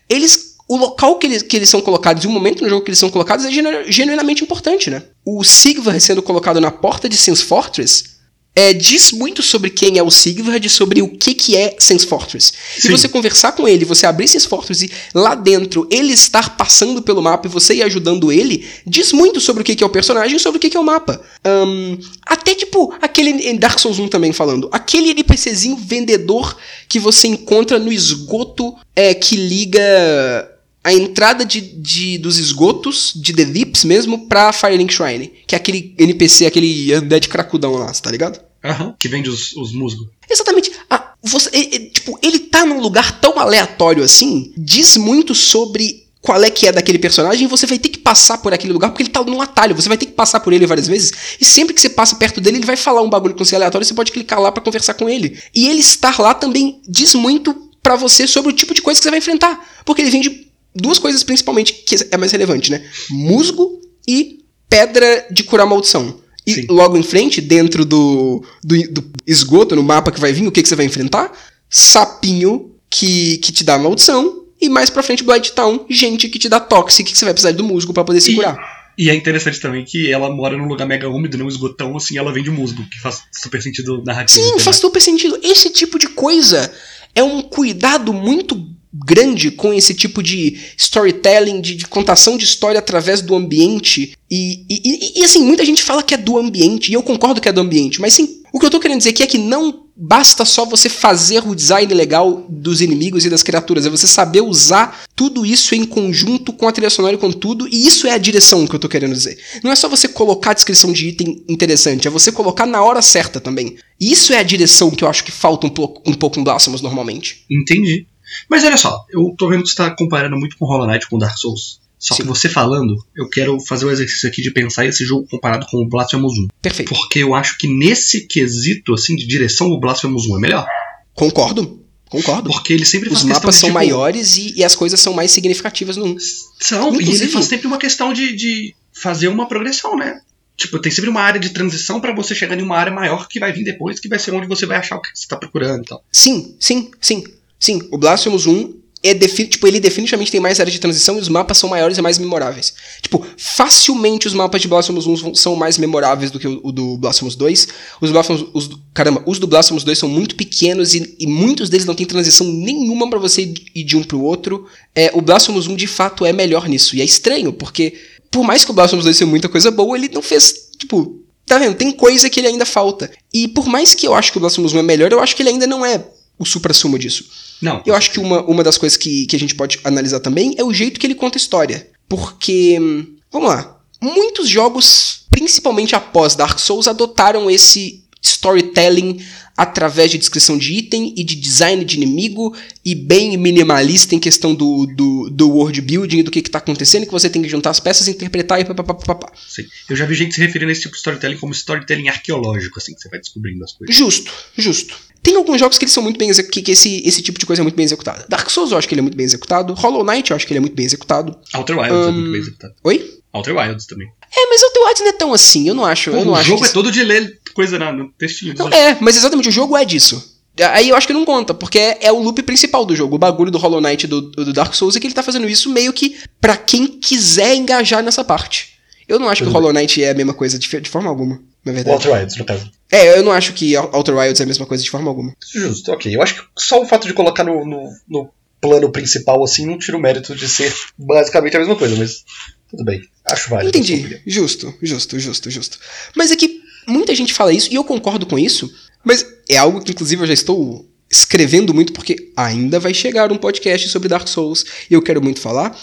[0.08, 0.47] Eles.
[0.68, 2.98] O local que eles, que eles são colocados e o momento no jogo que eles
[2.98, 5.02] são colocados é genu- genuinamente importante, né?
[5.24, 8.18] O Sigvar sendo colocado na porta de Sense Fortress
[8.54, 12.04] é, diz muito sobre quem é o Sigvard e sobre o que, que é Sense
[12.04, 12.52] Fortress.
[12.78, 12.90] E Sim.
[12.90, 17.22] você conversar com ele, você abrir Sense Fortress e lá dentro ele estar passando pelo
[17.22, 20.36] mapa e você ir ajudando ele, diz muito sobre o que, que é o personagem
[20.36, 21.22] e sobre o que, que é o mapa.
[21.44, 26.56] Ahn, até tipo, aquele em Dark Souls 1 também falando, aquele NPCzinho vendedor
[26.88, 30.50] que você encontra no esgoto é, que liga
[30.82, 35.32] a entrada de, de- dos esgotos, de The Deeps mesmo, pra Firelink Shrine.
[35.46, 38.40] Que é aquele NPC, aquele undead cracudão lá, tá ligado?
[38.64, 40.08] Aham, que vende os, os musgos.
[40.28, 40.70] Exatamente.
[40.90, 41.50] Ah, você,
[41.92, 46.72] tipo, ele tá num lugar tão aleatório assim, diz muito sobre qual é que é
[46.72, 49.40] daquele personagem e você vai ter que passar por aquele lugar porque ele tá num
[49.40, 52.16] atalho, você vai ter que passar por ele várias vezes e sempre que você passa
[52.16, 54.62] perto dele ele vai falar um bagulho com você aleatório você pode clicar lá pra
[54.62, 55.38] conversar com ele.
[55.54, 59.04] E ele estar lá também diz muito pra você sobre o tipo de coisa que
[59.04, 60.47] você vai enfrentar, porque ele vende
[60.80, 62.84] duas coisas principalmente que é mais relevante, né?
[63.10, 66.20] Musgo e pedra de curar maldição.
[66.46, 66.66] E Sim.
[66.70, 70.62] logo em frente, dentro do, do, do esgoto, no mapa que vai vir, o que,
[70.62, 71.30] que você vai enfrentar?
[71.68, 74.44] Sapinho que, que te dá maldição.
[74.60, 77.52] E mais pra frente, Blight Town, gente que te dá toxic, que você vai precisar
[77.52, 78.78] do musgo pra poder se E- curar.
[78.98, 82.32] E é interessante também que ela mora num lugar mega úmido, num esgotão, assim, ela
[82.32, 84.44] vende musgo, que faz super sentido narrativo.
[84.44, 85.38] Sim, faz super sentido.
[85.40, 86.68] Esse tipo de coisa
[87.14, 88.60] é um cuidado muito
[88.92, 94.16] grande com esse tipo de storytelling, de, de contação de história através do ambiente.
[94.30, 97.40] E, e- e- e, assim, muita gente fala que é do ambiente, e eu concordo
[97.40, 99.38] que é do ambiente, mas sim, o que eu tô querendo dizer aqui é que
[99.38, 104.06] não basta só você fazer o design legal dos inimigos e das criaturas, é você
[104.06, 108.06] saber usar tudo isso em conjunto com a trilha sonora e com tudo, e isso
[108.06, 109.36] é a direção que eu tô querendo dizer.
[109.64, 113.02] Não é só você colocar a descrição de item interessante, é você colocar na hora
[113.02, 113.76] certa também.
[114.00, 116.44] E isso é a direção que eu acho que falta um pouco, um pouco em
[116.44, 117.44] Blasphemous normalmente.
[117.50, 118.06] Entendi.
[118.48, 121.18] Mas olha só, eu tô vendo que você tá comparando muito com Hollow Knight com
[121.18, 121.80] Dark Souls.
[121.98, 122.22] Só Sim.
[122.22, 125.78] que você falando, eu quero fazer o exercício aqui de pensar esse jogo comparado com
[125.78, 126.46] o Blasphemous 1.
[126.62, 126.94] Perfeito.
[126.94, 130.66] Porque eu acho que nesse quesito, assim, de direção, o Blasphemous 1 é melhor.
[131.14, 131.82] Concordo.
[132.08, 132.50] Concordo.
[132.50, 135.30] Porque ele sempre Os mapas de, são tipo, maiores e, e as coisas são mais
[135.32, 136.16] significativas no 1.
[136.60, 140.20] São, e Inclusive- ele faz sempre uma questão de, de fazer uma progressão, né?
[140.56, 143.38] Tipo, tem sempre uma área de transição pra você chegar em uma área maior que
[143.38, 145.82] vai vir depois, que vai ser onde você vai achar o que você tá procurando
[145.82, 146.02] e tal.
[146.12, 147.24] Sim, sim, sim.
[147.58, 151.28] Sim, o Blasphemous 1 é tipo, ele definitivamente tem mais área de transição e os
[151.28, 152.74] mapas são maiores e mais memoráveis.
[153.00, 156.72] Tipo, facilmente os mapas de Blasphemous 1 vão- são mais memoráveis do que o, o
[156.72, 157.68] do Blasphemous 2.
[158.00, 161.86] Os Blasphemous, os, caramba, os do Blasphemous 2 são muito pequenos e, e muitos deles
[161.86, 164.66] não têm transição nenhuma pra você ir de um pro outro.
[164.94, 166.96] É, o Blasphemous 1 de fato é melhor nisso.
[166.96, 167.94] E é estranho, porque
[168.32, 171.58] por mais que o Blasphemous 2 seja muita coisa boa, ele não fez, tipo, Tá
[171.58, 171.76] vendo?
[171.76, 173.10] Tem coisa que ele ainda falta.
[173.32, 175.40] E por mais que eu acho que o Blasphemous 1 é melhor, eu acho que
[175.40, 176.04] ele ainda não é
[176.38, 177.24] o supra-sumo disso.
[177.60, 177.82] Não.
[177.84, 180.64] Eu acho que uma, uma das coisas que, que a gente pode analisar também é
[180.64, 181.88] o jeito que ele conta a história.
[182.08, 189.24] Porque, hum, vamos lá, muitos jogos, principalmente após Dark Souls, adotaram esse storytelling
[189.58, 194.54] através de descrição de item e de design de inimigo e bem minimalista em questão
[194.54, 197.48] do, do, do world building e do que, que tá acontecendo, que você tem que
[197.48, 199.32] juntar as peças, interpretar e papapá.
[199.48, 199.64] Sim.
[199.90, 202.94] Eu já vi gente se referindo a esse tipo de storytelling como storytelling arqueológico, assim,
[202.94, 203.96] que você vai descobrindo as coisas.
[203.96, 204.94] Justo, justo.
[205.20, 207.60] Tem alguns jogos que eles são muito bem que, que esse, esse tipo de coisa
[207.60, 208.24] é muito bem executado.
[208.28, 209.74] Dark Souls eu acho que ele é muito bem executado.
[209.74, 211.36] Hollow Knight eu acho que ele é muito bem executado.
[211.54, 212.74] Outer Wilds é muito bem executado.
[212.84, 213.18] Oi?
[213.32, 214.08] Outer Wilds também.
[214.34, 216.10] É, mas Outer Wilds não é tão assim, eu não acho.
[216.10, 218.54] eu não o acho jogo que- é todo de ler coisa na, no textinho.
[218.56, 220.38] Não, é, mas exatamente, o jogo é disso.
[220.72, 223.16] Aí eu acho que não conta, porque é, é o loop principal do jogo.
[223.16, 225.48] O bagulho do Hollow Knight e do, do Dark Souls é que ele tá fazendo
[225.48, 228.78] isso meio que pra quem quiser engajar nessa parte.
[229.08, 231.42] Eu não acho que o Hollow Knight é a mesma coisa, de, de forma alguma,
[231.64, 231.96] na O verdade.
[231.96, 232.70] Outer Wilds, no caso.
[232.92, 235.34] É, eu não acho que Outer Wilds é a mesma coisa de forma alguma.
[235.52, 236.14] Justo, ok.
[236.14, 238.30] Eu acho que só o fato de colocar no, no, no
[238.60, 242.24] plano principal assim não tira o mérito de ser basicamente a mesma coisa, mas
[242.70, 243.00] tudo bem.
[243.24, 243.76] Acho válido.
[243.76, 244.20] Entendi.
[244.26, 245.78] Justo, justo, justo, justo.
[246.14, 248.72] Mas é que muita gente fala isso, e eu concordo com isso,
[249.04, 253.36] mas é algo que, inclusive, eu já estou escrevendo muito, porque ainda vai chegar um
[253.36, 255.78] podcast sobre Dark Souls, e eu quero muito falar,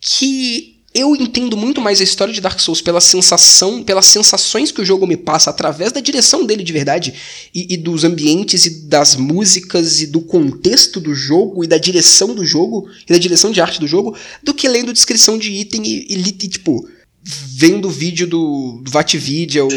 [0.00, 4.82] que eu entendo muito mais a história de Dark Souls pela sensação, pelas sensações que
[4.82, 7.14] o jogo me passa através da direção dele de verdade
[7.54, 12.34] e, e dos ambientes e das músicas e do contexto do jogo e da direção
[12.34, 15.82] do jogo e da direção de arte do jogo do que lendo descrição de item
[15.86, 16.86] e, e, e, tipo
[17.24, 19.70] vendo vídeo do, do Vatvidia ou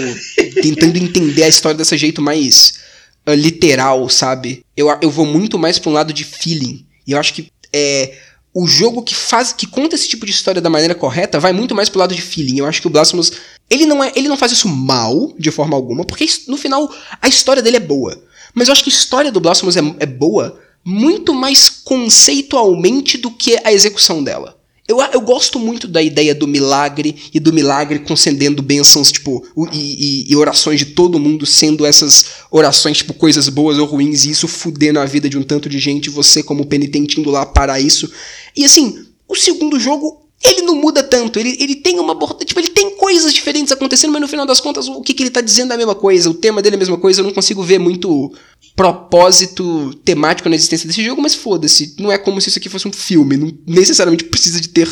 [0.62, 2.80] tentando entender a história desse jeito mais
[3.26, 4.64] ah, literal, sabe?
[4.76, 6.86] Eu, eu vou muito mais pra um lado de feeling.
[7.06, 8.16] E eu acho que é,
[8.54, 11.76] o jogo que faz que conta esse tipo de história da maneira correta vai muito
[11.76, 12.60] mais pro lado de feeling.
[12.60, 13.32] Eu acho que o Blasphemous
[13.70, 16.90] ele não é, ele não faz isso mal de forma alguma, porque no final
[17.22, 18.24] a história dele é boa.
[18.54, 23.32] Mas eu acho que a história do Blasphemous é, é boa muito mais conceitualmente do
[23.32, 24.55] que a execução dela.
[24.88, 29.78] Eu, eu gosto muito da ideia do milagre e do milagre concedendo bênçãos, tipo, e,
[29.78, 34.30] e- e orações de todo mundo sendo essas orações, tipo, coisas boas ou ruins, e
[34.30, 37.80] isso fudendo a vida de um tanto de gente, você como penitente indo lá parar
[37.80, 38.12] isso.
[38.56, 42.16] E assim, o segundo jogo, ele não muda tanto, ele, ele tem uma
[42.46, 45.30] tipo, ele tem coisas diferentes acontecendo, mas no final das contas, o que, que ele
[45.30, 47.34] tá dizendo é a mesma coisa, o tema dele é a mesma coisa, eu não
[47.34, 48.34] consigo ver muito
[48.76, 52.88] propósito temático na existência desse jogo, mas foda-se, não é como se isso aqui fosse
[52.88, 54.88] um filme, não necessariamente precisa de ter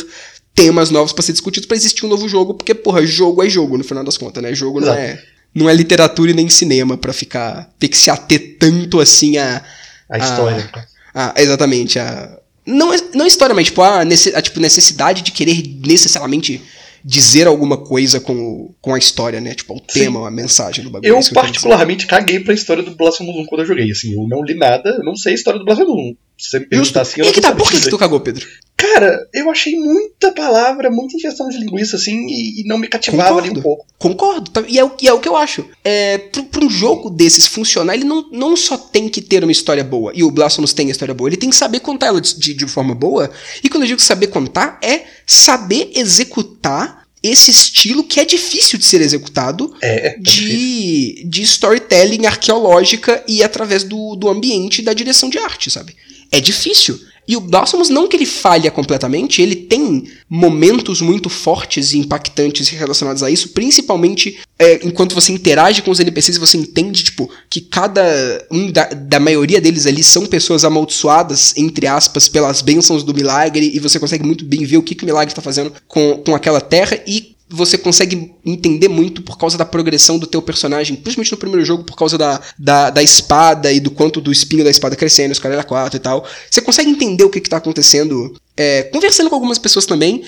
[0.55, 3.77] temas novos pra ser discutidos pra existir um novo jogo, porque, porra, jogo é jogo,
[3.77, 4.53] no final das contas, né?
[4.53, 4.99] Jogo não Exato.
[4.99, 5.23] é,
[5.53, 9.63] não é literatura e nem cinema pra ficar, ter que se ater tanto assim a...
[10.09, 10.69] A história.
[11.13, 11.97] Ah, exatamente.
[11.97, 12.39] A...
[12.65, 16.61] Não, é, não é história, mas tipo, a, nesse- a, tipo, necessidade de querer necessariamente
[17.03, 19.53] dizer alguma coisa com, com a história, né?
[19.53, 21.09] Tipo, o tema, a mensagem do bagulho.
[21.09, 21.33] Eu, é dizer.
[21.33, 23.91] particularmente, caguei pra história do Blasphemous 1 quando eu joguei.
[23.91, 26.15] Assim, eu não li nada, eu não sei a história do Blasphemous 1.
[26.37, 28.47] Se você me perguntar assim, eu e não que tá, por que, tu cagou, Pedro?
[28.83, 33.41] Cara, eu achei muita palavra, muita injeção de linguiça, assim, e, e não me cativava
[33.41, 33.85] nem um pouco.
[33.97, 34.51] Concordo.
[34.51, 35.65] tá- E é, o, e é o que eu acho.
[35.85, 39.85] É, pra um jogo desses funcionar, ele não, não só tem que ter uma história
[39.85, 42.53] boa, e o Blasphemous tem a história boa, ele tem que saber contar ela de,
[42.53, 43.31] de, forma boa.
[43.63, 48.83] E quando eu digo saber contar, é saber executar esse estilo que é difícil de
[48.83, 54.93] ser executado É, é de, de storytelling arqueológica e através do, do ambiente e da
[54.93, 55.95] direção de arte, sabe?
[56.29, 56.99] É difícil.
[57.27, 62.67] E o Blasphemous, não que ele falha completamente, ele tem momentos muito fortes e impactantes
[62.69, 67.61] relacionados a isso, principalmente é, enquanto você interage com os NPCs você entende, tipo, que
[67.61, 68.03] cada
[68.51, 73.71] um da, da maioria deles ali são pessoas amaldiçoadas, entre aspas, pelas bênçãos do milagre,
[73.73, 76.35] e você consegue muito bem ver o que, que o milagre está fazendo com, com
[76.35, 81.31] aquela terra, e você consegue entender muito por causa da progressão do teu personagem, principalmente
[81.31, 84.71] no primeiro jogo, por causa da, da, da espada e do quanto do espinho da
[84.71, 86.27] espada crescendo, os caras 4 e tal.
[86.49, 90.23] Você consegue entender o que, que tá acontecendo, é, conversando com algumas pessoas também,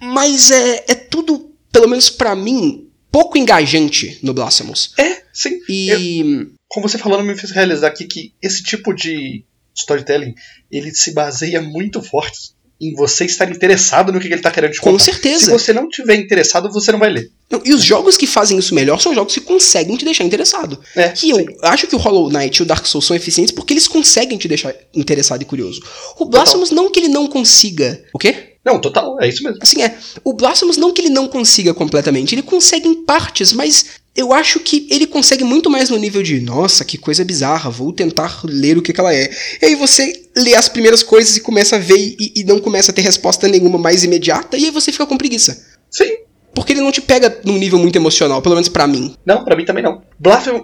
[0.00, 4.94] mas é, é tudo, pelo menos pra mim, pouco engajante no Blasphemous.
[4.98, 5.60] É, sim.
[5.68, 6.46] E.
[6.66, 9.44] Como você falando, me fez realizar aqui que esse tipo de
[9.76, 10.34] storytelling,
[10.70, 14.80] ele se baseia muito forte em você estar interessado no que ele tá querendo te
[14.80, 15.04] Com contar.
[15.04, 15.46] certeza.
[15.46, 17.30] Se você não tiver interessado, você não vai ler.
[17.50, 20.78] Não, e os jogos que fazem isso melhor são jogos que conseguem te deixar interessado.
[20.96, 23.74] É, Que eu acho que o Hollow Knight e o Dark Souls são eficientes porque
[23.74, 25.82] eles conseguem te deixar interessado e curioso.
[26.18, 28.02] O Blasphemous não que ele não consiga.
[28.14, 28.46] O quê?
[28.64, 29.58] Não, total, é isso mesmo.
[29.62, 29.96] Assim é.
[30.22, 32.34] O Blasphemous não que ele não consiga completamente.
[32.34, 36.40] Ele consegue em partes, mas eu acho que ele consegue muito mais no nível de
[36.40, 39.30] nossa, que coisa bizarra, vou tentar ler o que, que ela é.
[39.62, 42.90] E aí você lê as primeiras coisas e começa a ver e, e não começa
[42.90, 45.64] a ter resposta nenhuma mais imediata, e aí você fica com preguiça.
[45.90, 46.10] Sim.
[46.52, 49.14] Porque ele não te pega num nível muito emocional, pelo menos para mim.
[49.24, 50.02] Não, para mim também não.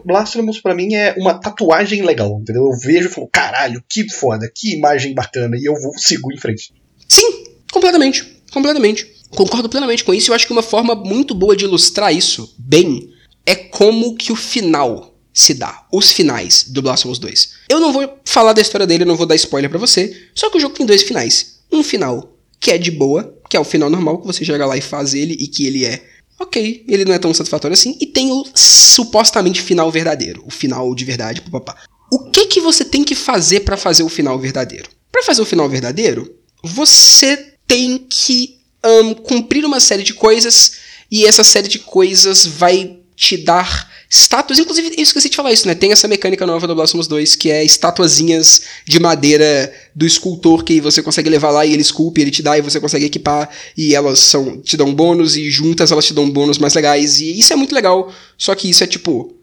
[0.04, 2.64] Blasphemous para mim é uma tatuagem legal, entendeu?
[2.64, 6.36] Eu vejo e falo, caralho, que foda, que imagem bacana, e eu vou sigo em
[6.36, 6.74] frente.
[7.08, 9.14] Sim, completamente, completamente.
[9.30, 13.15] Concordo plenamente com isso, eu acho que uma forma muito boa de ilustrar isso bem
[13.46, 17.50] é como que o final se dá, os finais do Blasphemous 2.
[17.68, 20.58] Eu não vou falar da história dele, não vou dar spoiler para você, só que
[20.58, 21.60] o jogo tem dois finais.
[21.70, 24.76] Um final que é de boa, que é o final normal, que você chega lá
[24.76, 26.02] e faz ele e que ele é
[26.38, 30.94] ok, ele não é tão satisfatório assim, e tem o supostamente final verdadeiro, o final
[30.94, 31.76] de verdade, papapá.
[32.10, 34.88] O que que você tem que fazer para fazer o final verdadeiro?
[35.10, 40.72] Para fazer o final verdadeiro, você tem que um, cumprir uma série de coisas
[41.10, 44.58] e essa série de coisas vai te dar estátuas.
[44.58, 45.74] Inclusive, eu esqueci de falar isso, né?
[45.74, 50.80] Tem essa mecânica nova do Blasphemous 2 que é estatuazinhas de madeira do escultor que
[50.80, 53.94] você consegue levar lá e ele esculpe, ele te dá e você consegue equipar e
[53.94, 57.52] elas são te dão bônus e juntas elas te dão bônus mais legais e isso
[57.52, 58.12] é muito legal.
[58.36, 59.34] Só que isso é tipo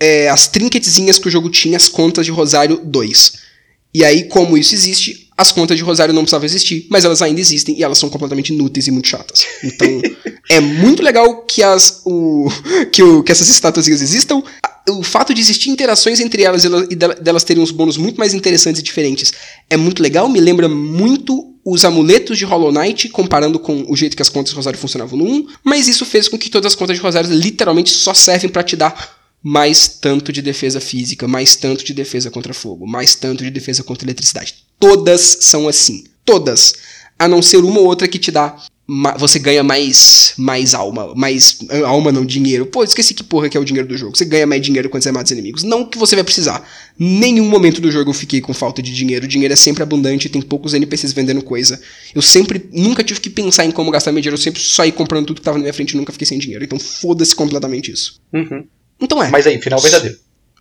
[0.00, 3.48] é, as trinketzinhas que o jogo tinha, as contas de Rosário 2.
[3.94, 7.40] E aí, como isso existe, as contas de Rosário não precisavam existir, mas elas ainda
[7.40, 9.46] existem e elas são completamente inúteis e muito chatas.
[9.64, 9.88] Então,
[10.48, 12.48] é muito legal que, as, o,
[12.90, 14.42] que, o, que essas estátuas existam.
[14.88, 18.80] O fato de existir interações entre elas e delas terem uns bônus muito mais interessantes
[18.80, 19.32] e diferentes
[19.68, 24.16] é muito legal, me lembra muito os amuletos de Hollow Knight, comparando com o jeito
[24.16, 26.74] que as contas de Rosário funcionavam no 1, mas isso fez com que todas as
[26.74, 31.56] contas de Rosário literalmente só servem para te dar mais tanto de defesa física, mais
[31.56, 34.54] tanto de defesa contra fogo, mais tanto de defesa contra eletricidade.
[34.80, 36.04] Todas são assim.
[36.24, 36.74] Todas.
[37.18, 38.56] A não ser uma ou outra que te dá.
[39.18, 41.14] Você ganha mais mais alma.
[41.14, 41.58] Mais.
[41.84, 42.64] Alma não, dinheiro.
[42.64, 44.16] Pô, esqueci que porra que é o dinheiro do jogo.
[44.16, 45.62] Você ganha mais dinheiro quando você mata os inimigos.
[45.62, 46.66] Não que você vai precisar.
[46.98, 49.26] Nenhum momento do jogo eu fiquei com falta de dinheiro.
[49.26, 51.78] O dinheiro é sempre abundante, tem poucos NPCs vendendo coisa.
[52.14, 52.66] Eu sempre.
[52.72, 54.36] Nunca tive que pensar em como gastar meu dinheiro.
[54.36, 56.64] Eu sempre ia comprando tudo que tava na minha frente e nunca fiquei sem dinheiro.
[56.64, 58.18] Então foda-se completamente isso.
[58.32, 58.64] Uhum.
[58.98, 59.28] Então é.
[59.28, 60.16] Mas aí, final verdadeiro.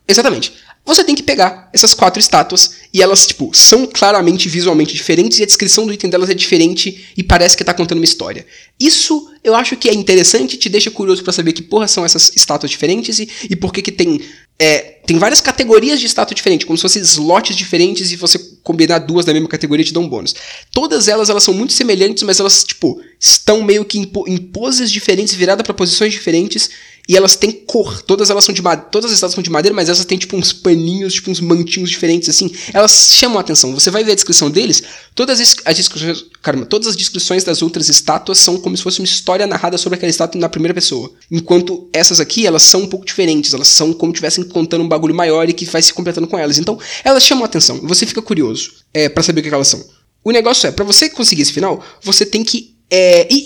[0.08, 0.54] Exatamente.
[0.88, 5.44] Você tem que pegar essas quatro estátuas e elas, tipo, são claramente visualmente diferentes e
[5.44, 8.46] a descrição do item delas é diferente e parece que tá contando uma história.
[8.80, 12.32] Isso eu acho que é interessante, te deixa curioso para saber que porra são essas
[12.38, 14.22] estátuas diferentes e, e por que que tem
[14.60, 19.00] é, tem várias categorias de estátua diferentes, como se fossem slots diferentes e você combinar
[19.00, 20.34] duas da mesma categoria te dá um bônus.
[20.72, 25.36] Todas elas, elas são muito semelhantes, mas elas, tipo, estão meio que em poses diferentes,
[25.36, 26.70] viradas para posições diferentes
[27.08, 28.02] e elas têm cor.
[28.02, 28.90] Todas elas são de madeira.
[28.92, 31.90] Todas as estátuas são de madeira, mas elas têm tipo uns paninhos, tipo uns mantinhos
[31.90, 32.52] diferentes, assim.
[32.74, 33.74] Elas chamam a atenção.
[33.74, 34.84] Você vai ver a descrição deles.
[35.16, 36.26] Todas as, as descrições.
[36.42, 39.96] Caramba, todas as descrições das outras estátuas são como se fosse uma história narrada sobre
[39.96, 41.10] aquela estátua na primeira pessoa.
[41.32, 43.54] Enquanto essas aqui, elas são um pouco diferentes.
[43.54, 46.38] Elas são como se estivessem contando um bagulho maior e que vai se completando com
[46.38, 46.58] elas.
[46.58, 47.80] Então, elas chamam a atenção.
[47.84, 49.84] Você fica curioso é, para saber o que elas são.
[50.26, 52.76] O negócio é, para você conseguir esse final, você tem que.
[52.90, 53.38] É, e,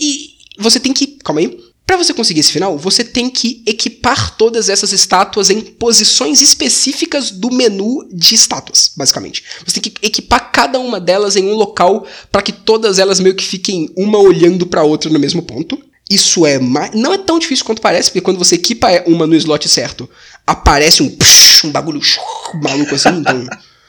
[0.57, 1.19] e você tem que.
[1.23, 5.59] Calma aí para você conseguir esse final, você tem que equipar todas essas estátuas em
[5.59, 9.43] posições específicas do menu de estátuas, basicamente.
[9.65, 13.35] Você tem que equipar cada uma delas em um local para que todas elas meio
[13.35, 15.77] que fiquem uma olhando para a outra no mesmo ponto.
[16.09, 16.93] Isso é mais...
[16.93, 20.09] não é tão difícil quanto parece, porque quando você equipa uma no slot certo,
[20.47, 21.13] aparece um
[21.65, 21.99] um bagulho
[22.63, 23.45] maluco assim, então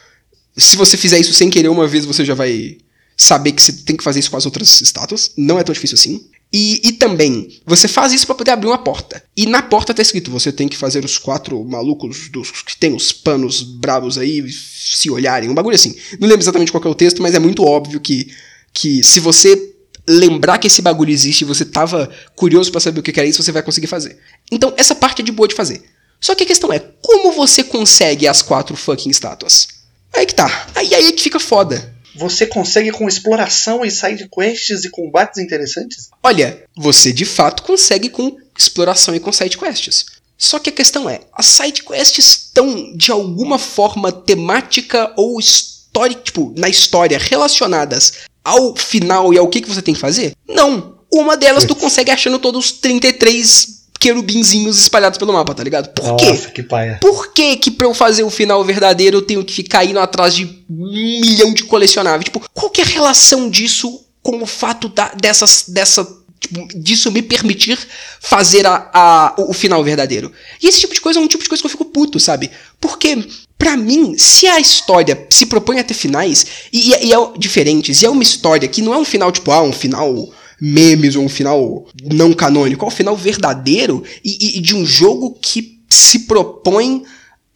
[0.59, 2.79] se você fizer isso sem querer uma vez, você já vai
[3.17, 5.31] saber que você tem que fazer isso com as outras estátuas.
[5.37, 6.27] Não é tão difícil assim.
[6.53, 9.25] E, e também, você faz isso para poder abrir uma porta.
[9.35, 12.95] E na porta tá escrito: você tem que fazer os quatro malucos dos que tem
[12.95, 15.49] os panos bravos aí se olharem.
[15.49, 15.97] Um bagulho assim.
[16.21, 18.31] Não lembro exatamente qual é o texto, mas é muito óbvio que,
[18.75, 19.73] que se você
[20.07, 23.43] lembrar que esse bagulho existe e você tava curioso para saber o que era isso,
[23.43, 24.19] você vai conseguir fazer.
[24.51, 25.83] Então, essa parte é de boa de fazer.
[26.21, 29.69] Só que a questão é: como você consegue as quatro fucking estátuas?
[30.13, 30.69] Aí que tá.
[30.75, 36.11] Aí aí que fica foda você consegue com exploração e side quests e combates interessantes?
[36.23, 40.07] Olha, você de fato consegue com exploração e com side quests.
[40.37, 46.17] Só que a questão é, as side quests estão de alguma forma temática ou história,
[46.17, 48.13] tipo, na história relacionadas
[48.45, 50.33] ao final e ao que, que você tem que fazer?
[50.49, 50.99] Não.
[51.13, 55.89] Uma delas tu consegue achando todos os 33 querubinzinhos espalhados pelo mapa, tá ligado?
[55.91, 56.51] Por Nossa, quê?
[56.55, 56.99] que paia.
[57.01, 60.35] Por que que pra eu fazer o final verdadeiro eu tenho que ficar indo atrás
[60.35, 62.25] de um milhão de colecionáveis?
[62.25, 66.05] Tipo, qual que é a relação disso com o fato da, dessas, dessa
[66.41, 67.79] Tipo, disso me permitir
[68.21, 70.33] fazer a, a, o final verdadeiro.
[70.61, 72.51] E esse tipo de coisa é um tipo de coisa que eu fico puto, sabe?
[72.81, 78.03] Porque, para mim, se a história se propõe a ter finais, e, e, é diferentes,
[78.03, 80.33] e é uma história que não é um final tipo, ah, um final
[80.65, 85.37] memes ou um final não canônico, é um final verdadeiro e, e de um jogo
[85.43, 87.03] que se propõe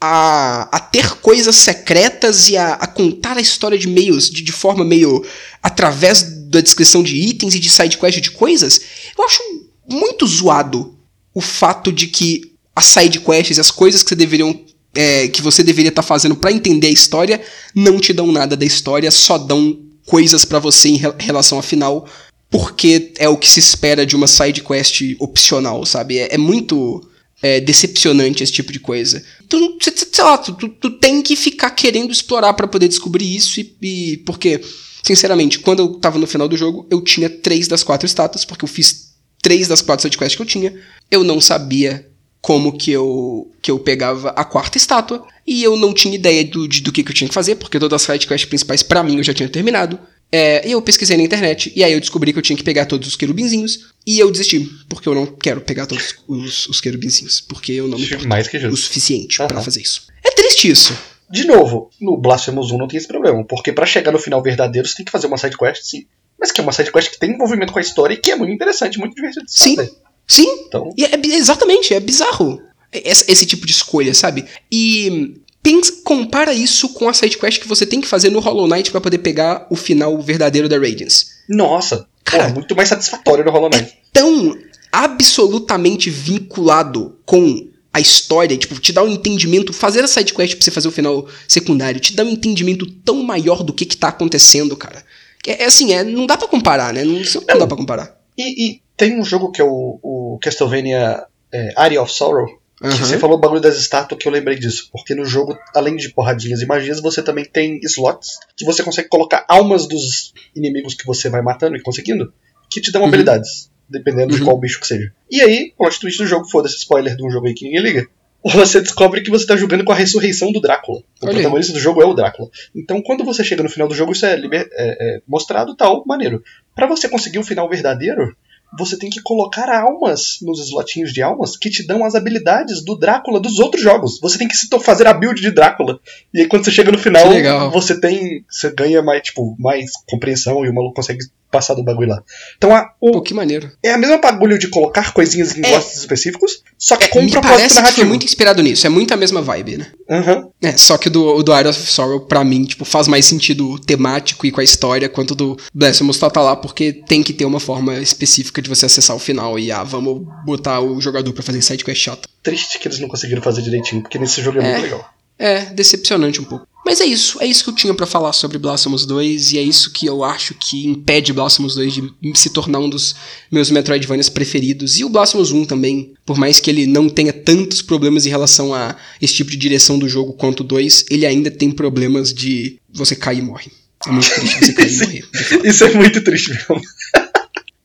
[0.01, 4.51] a, a ter coisas secretas e a, a contar a história de meios, de, de,
[4.51, 5.25] forma meio
[5.63, 8.81] através da descrição de itens e de sidequest de coisas,
[9.17, 9.41] eu acho
[9.89, 10.99] muito zoado
[11.33, 14.61] o fato de que as side quests, as coisas que você deveriam
[14.97, 17.41] é, que você deveria estar tá fazendo para entender a história,
[17.73, 21.63] não te dão nada da história, só dão coisas para você em re relação à
[21.63, 22.09] final,
[22.51, 26.19] porque é o que se espera de uma side quest opcional, sabe?
[26.19, 27.07] É, é muito
[27.43, 29.23] é, decepcionante esse tipo de coisa.
[29.45, 33.61] Então, sei lá, tu, tu, tu tem que ficar querendo explorar para poder descobrir isso
[33.61, 34.61] e, e, porque,
[35.03, 38.65] sinceramente, quando eu tava no final do jogo, eu tinha três das quatro estátuas, porque
[38.65, 40.75] eu fiz três das quatro sidequests que eu tinha.
[41.11, 42.09] Eu não sabia
[42.41, 46.67] como que eu, que eu pegava a quarta estátua, e eu não tinha ideia do,
[46.67, 49.17] de, do que, que eu tinha que fazer, porque todas as sidequests principais para mim
[49.17, 49.99] eu já tinha terminado.
[50.31, 52.87] É, e eu pesquisei na internet, e aí eu descobri que eu tinha que pegar
[52.87, 57.41] todos os querubinzinhos, e eu desisti, porque eu não quero pegar todos os, os querubinzinhos,
[57.41, 59.49] porque eu não me importo Mais que o suficiente uhum.
[59.49, 60.07] para fazer isso.
[60.25, 60.99] É triste isso.
[61.31, 64.87] De novo, no Blasphemous 1 não tem esse problema, porque para chegar no final verdadeiro
[64.87, 66.07] você tem que fazer uma sidequest, sim.
[66.39, 68.53] Mas que é uma sidequest que tem envolvimento com a história e que é muito
[68.53, 69.77] interessante, muito divertido Sim.
[69.77, 69.93] Fazer.
[70.27, 70.47] Sim.
[70.67, 70.93] Então...
[70.97, 72.61] E é, exatamente, é bizarro
[72.93, 74.45] esse, esse, tipo de escolha, sabe?
[74.71, 78.93] E pensa, compara isso com a sidequest que você tem que fazer no Hollow Knight
[78.93, 81.27] para poder pegar o final verdadeiro da Radiance.
[81.49, 83.91] Nossa, cara, muito mais satisfatório no Hollow Knight.
[83.91, 84.57] É tão
[84.93, 90.71] absolutamente vinculado com a história, tipo, te dá um entendimento, fazer a sidequest pra você
[90.71, 94.77] fazer o final secundário, te dá um entendimento tão maior do que que tá acontecendo,
[94.77, 95.03] cara.
[95.45, 97.03] É, é assim, é, não dá para comparar, né?
[97.03, 98.17] Não, não, não dá pra comparar.
[98.39, 102.47] E, e, tem um jogo que é o, o Castlevania é, Area of Sorrow,
[102.83, 102.91] Uhum.
[102.91, 104.89] Você falou o bagulho das estátuas que eu lembrei disso.
[104.93, 109.09] Porque no jogo, além de porradinhas e magias, você também tem slots que você consegue
[109.09, 112.33] colocar almas dos inimigos que você vai matando e conseguindo,
[112.71, 113.09] que te dão uhum.
[113.09, 114.39] habilidades, dependendo uhum.
[114.39, 115.13] de qual bicho que seja.
[115.31, 118.07] E aí, plot twist do jogo, foda-se spoiler de um jogo aí que ninguém liga.
[118.45, 120.99] Você descobre que você está jogando com a ressurreição do Drácula.
[120.99, 121.35] O Olha.
[121.35, 122.49] protagonista do jogo é o Drácula.
[122.73, 124.69] Então, quando você chega no final do jogo, isso é, liber...
[124.73, 126.45] é, é mostrado tal, maneiro.
[126.73, 128.37] Para você conseguir o final verdadeiro,
[128.79, 132.97] você tem que colocar almas nos slotinhos de almas que te dão as habilidades do
[132.97, 134.19] Drácula dos outros jogos.
[134.21, 135.99] Você tem que fazer a build de Drácula.
[136.33, 138.45] E aí quando você chega no final, você tem.
[138.49, 141.25] Você ganha mais, tipo, mais compreensão e o maluco consegue
[141.57, 142.23] passar do bagulho lá.
[142.59, 143.71] Então a, o, Pô, que maneiro.
[143.83, 145.71] É a mesma bagulho de colocar coisinhas em é.
[145.71, 147.95] gostos específicos, só que é, com um propósito parece narrativo.
[147.95, 149.87] Que foi muito inspirado nisso, é muito a mesma vibe, né?
[150.09, 150.51] Uhum.
[150.63, 154.47] É, só que do, do Art of Sorrow, pra mim, tipo, faz mais sentido temático
[154.47, 157.61] e com a história, quanto do Blasphemous tá, tá lá, porque tem que ter uma
[157.61, 161.63] forma específica de você acessar o final e, ah, vamos botar o jogador pra fazer
[161.63, 162.29] sidequest chata.
[162.43, 164.73] Triste que eles não conseguiram fazer direitinho, porque nesse jogo é, é.
[164.73, 165.11] muito legal.
[165.39, 166.67] É, decepcionante um pouco.
[166.87, 169.63] Mas é isso, é isso que eu tinha para falar sobre Blasphemous 2 e é
[169.63, 173.17] isso que eu acho que impede Blasphemous 2 de se tornar um dos
[173.51, 174.97] meus Metroidvanias preferidos.
[174.97, 178.73] E o Blasphemous 1 também, por mais que ele não tenha tantos problemas em relação
[178.73, 182.79] a esse tipo de direção do jogo quanto o 2, ele ainda tem problemas de
[182.95, 183.73] você cair e morre.
[184.07, 185.69] É muito triste você cair e morrer.
[185.69, 186.81] Isso é muito triste mesmo.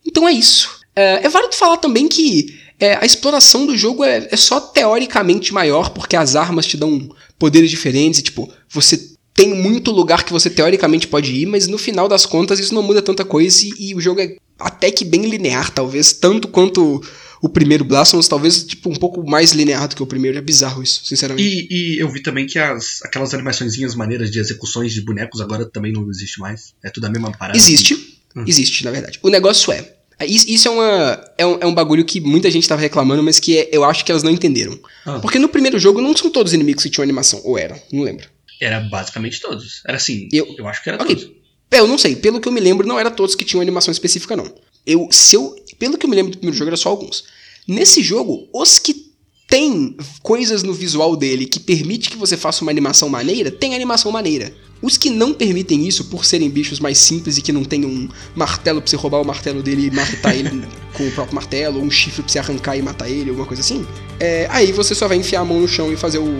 [0.06, 0.70] então é isso.
[0.96, 5.54] É, é válido falar também que é, a exploração do jogo é, é, só teoricamente
[5.54, 7.10] maior, porque as armas te dão
[7.42, 11.80] poderes diferentes, e, tipo, você tem muito lugar que você teoricamente pode ir, mas no
[11.80, 15.04] final das contas isso não muda tanta coisa e, e o jogo é até que
[15.04, 17.02] bem linear, talvez, tanto quanto
[17.42, 20.84] o primeiro Blasphemous, talvez tipo um pouco mais linear do que o primeiro, é bizarro
[20.84, 21.68] isso, sinceramente.
[21.72, 25.66] E, e eu vi também que as, aquelas animaçõezinhas maneiras de execuções de bonecos agora
[25.66, 27.58] também não existe mais, é tudo a mesma parada.
[27.58, 28.46] Existe, hum.
[28.46, 29.18] existe, na verdade.
[29.24, 29.96] O negócio é,
[30.26, 33.58] isso é, uma, é, um, é um bagulho que muita gente tava reclamando, mas que
[33.58, 34.78] é, eu acho que elas não entenderam.
[35.06, 35.20] Ah.
[35.20, 38.04] Porque no primeiro jogo não são todos os inimigos que tinham animação, ou eram, não
[38.04, 38.28] lembro.
[38.60, 39.82] Era basicamente todos.
[39.86, 41.16] Era assim, eu, eu acho que era okay.
[41.16, 41.32] todos.
[41.72, 43.92] É, eu não sei, pelo que eu me lembro, não era todos que tinham animação
[43.92, 44.54] específica, não.
[44.86, 47.24] Eu, se eu, pelo que eu me lembro do primeiro jogo, era só alguns.
[47.68, 49.12] Nesse jogo, os que
[49.48, 54.12] tem coisas no visual dele que permite que você faça uma animação maneira, tem animação
[54.12, 54.54] maneira.
[54.82, 58.10] Os que não permitem isso, por serem bichos mais simples e que não tem um
[58.36, 60.64] martelo pra você roubar o martelo dele e matar ele
[60.94, 63.62] com o próprio martelo, ou um chifre pra você arrancar e matar ele, alguma coisa
[63.62, 63.86] assim,
[64.20, 66.36] é, aí você só vai enfiar a mão no chão e fazer o,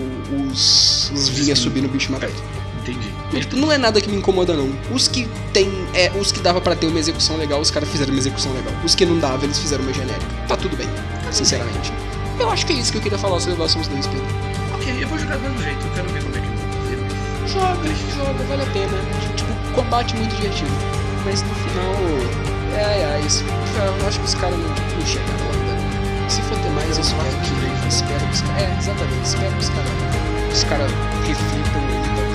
[0.50, 2.38] os, os vinhas subir no bicho e matar ele.
[2.82, 3.12] Entendi.
[3.40, 4.68] Tipo, não é nada que me incomoda, não.
[4.92, 5.70] Os que tem.
[5.94, 8.72] É, os que dava para ter uma execução legal, os caras fizeram uma execução legal.
[8.84, 10.26] Os que não dava, eles fizeram uma genérica.
[10.48, 10.88] Tá tudo bem,
[11.30, 11.92] sinceramente.
[12.38, 14.26] Eu acho que é isso que eu queria falar sobre Last of Us 2, Pedro.
[14.74, 16.51] Ok, eu vou jogar do mesmo jeito, eu quero ver como é que
[17.46, 18.92] Joga, joga, vale a pena.
[19.36, 20.70] Tipo, combate muito divertido.
[21.24, 21.94] Mas no final.
[22.76, 23.44] É, é, isso.
[24.00, 26.30] Eu acho que os caras não, não chegaram ainda.
[26.30, 27.88] Se for ter mais, eu que.
[27.88, 28.62] Espero que os caras.
[28.62, 29.24] É, exatamente.
[29.24, 29.92] Espero que os caras.
[30.52, 30.92] Os caras
[31.26, 32.31] reflitam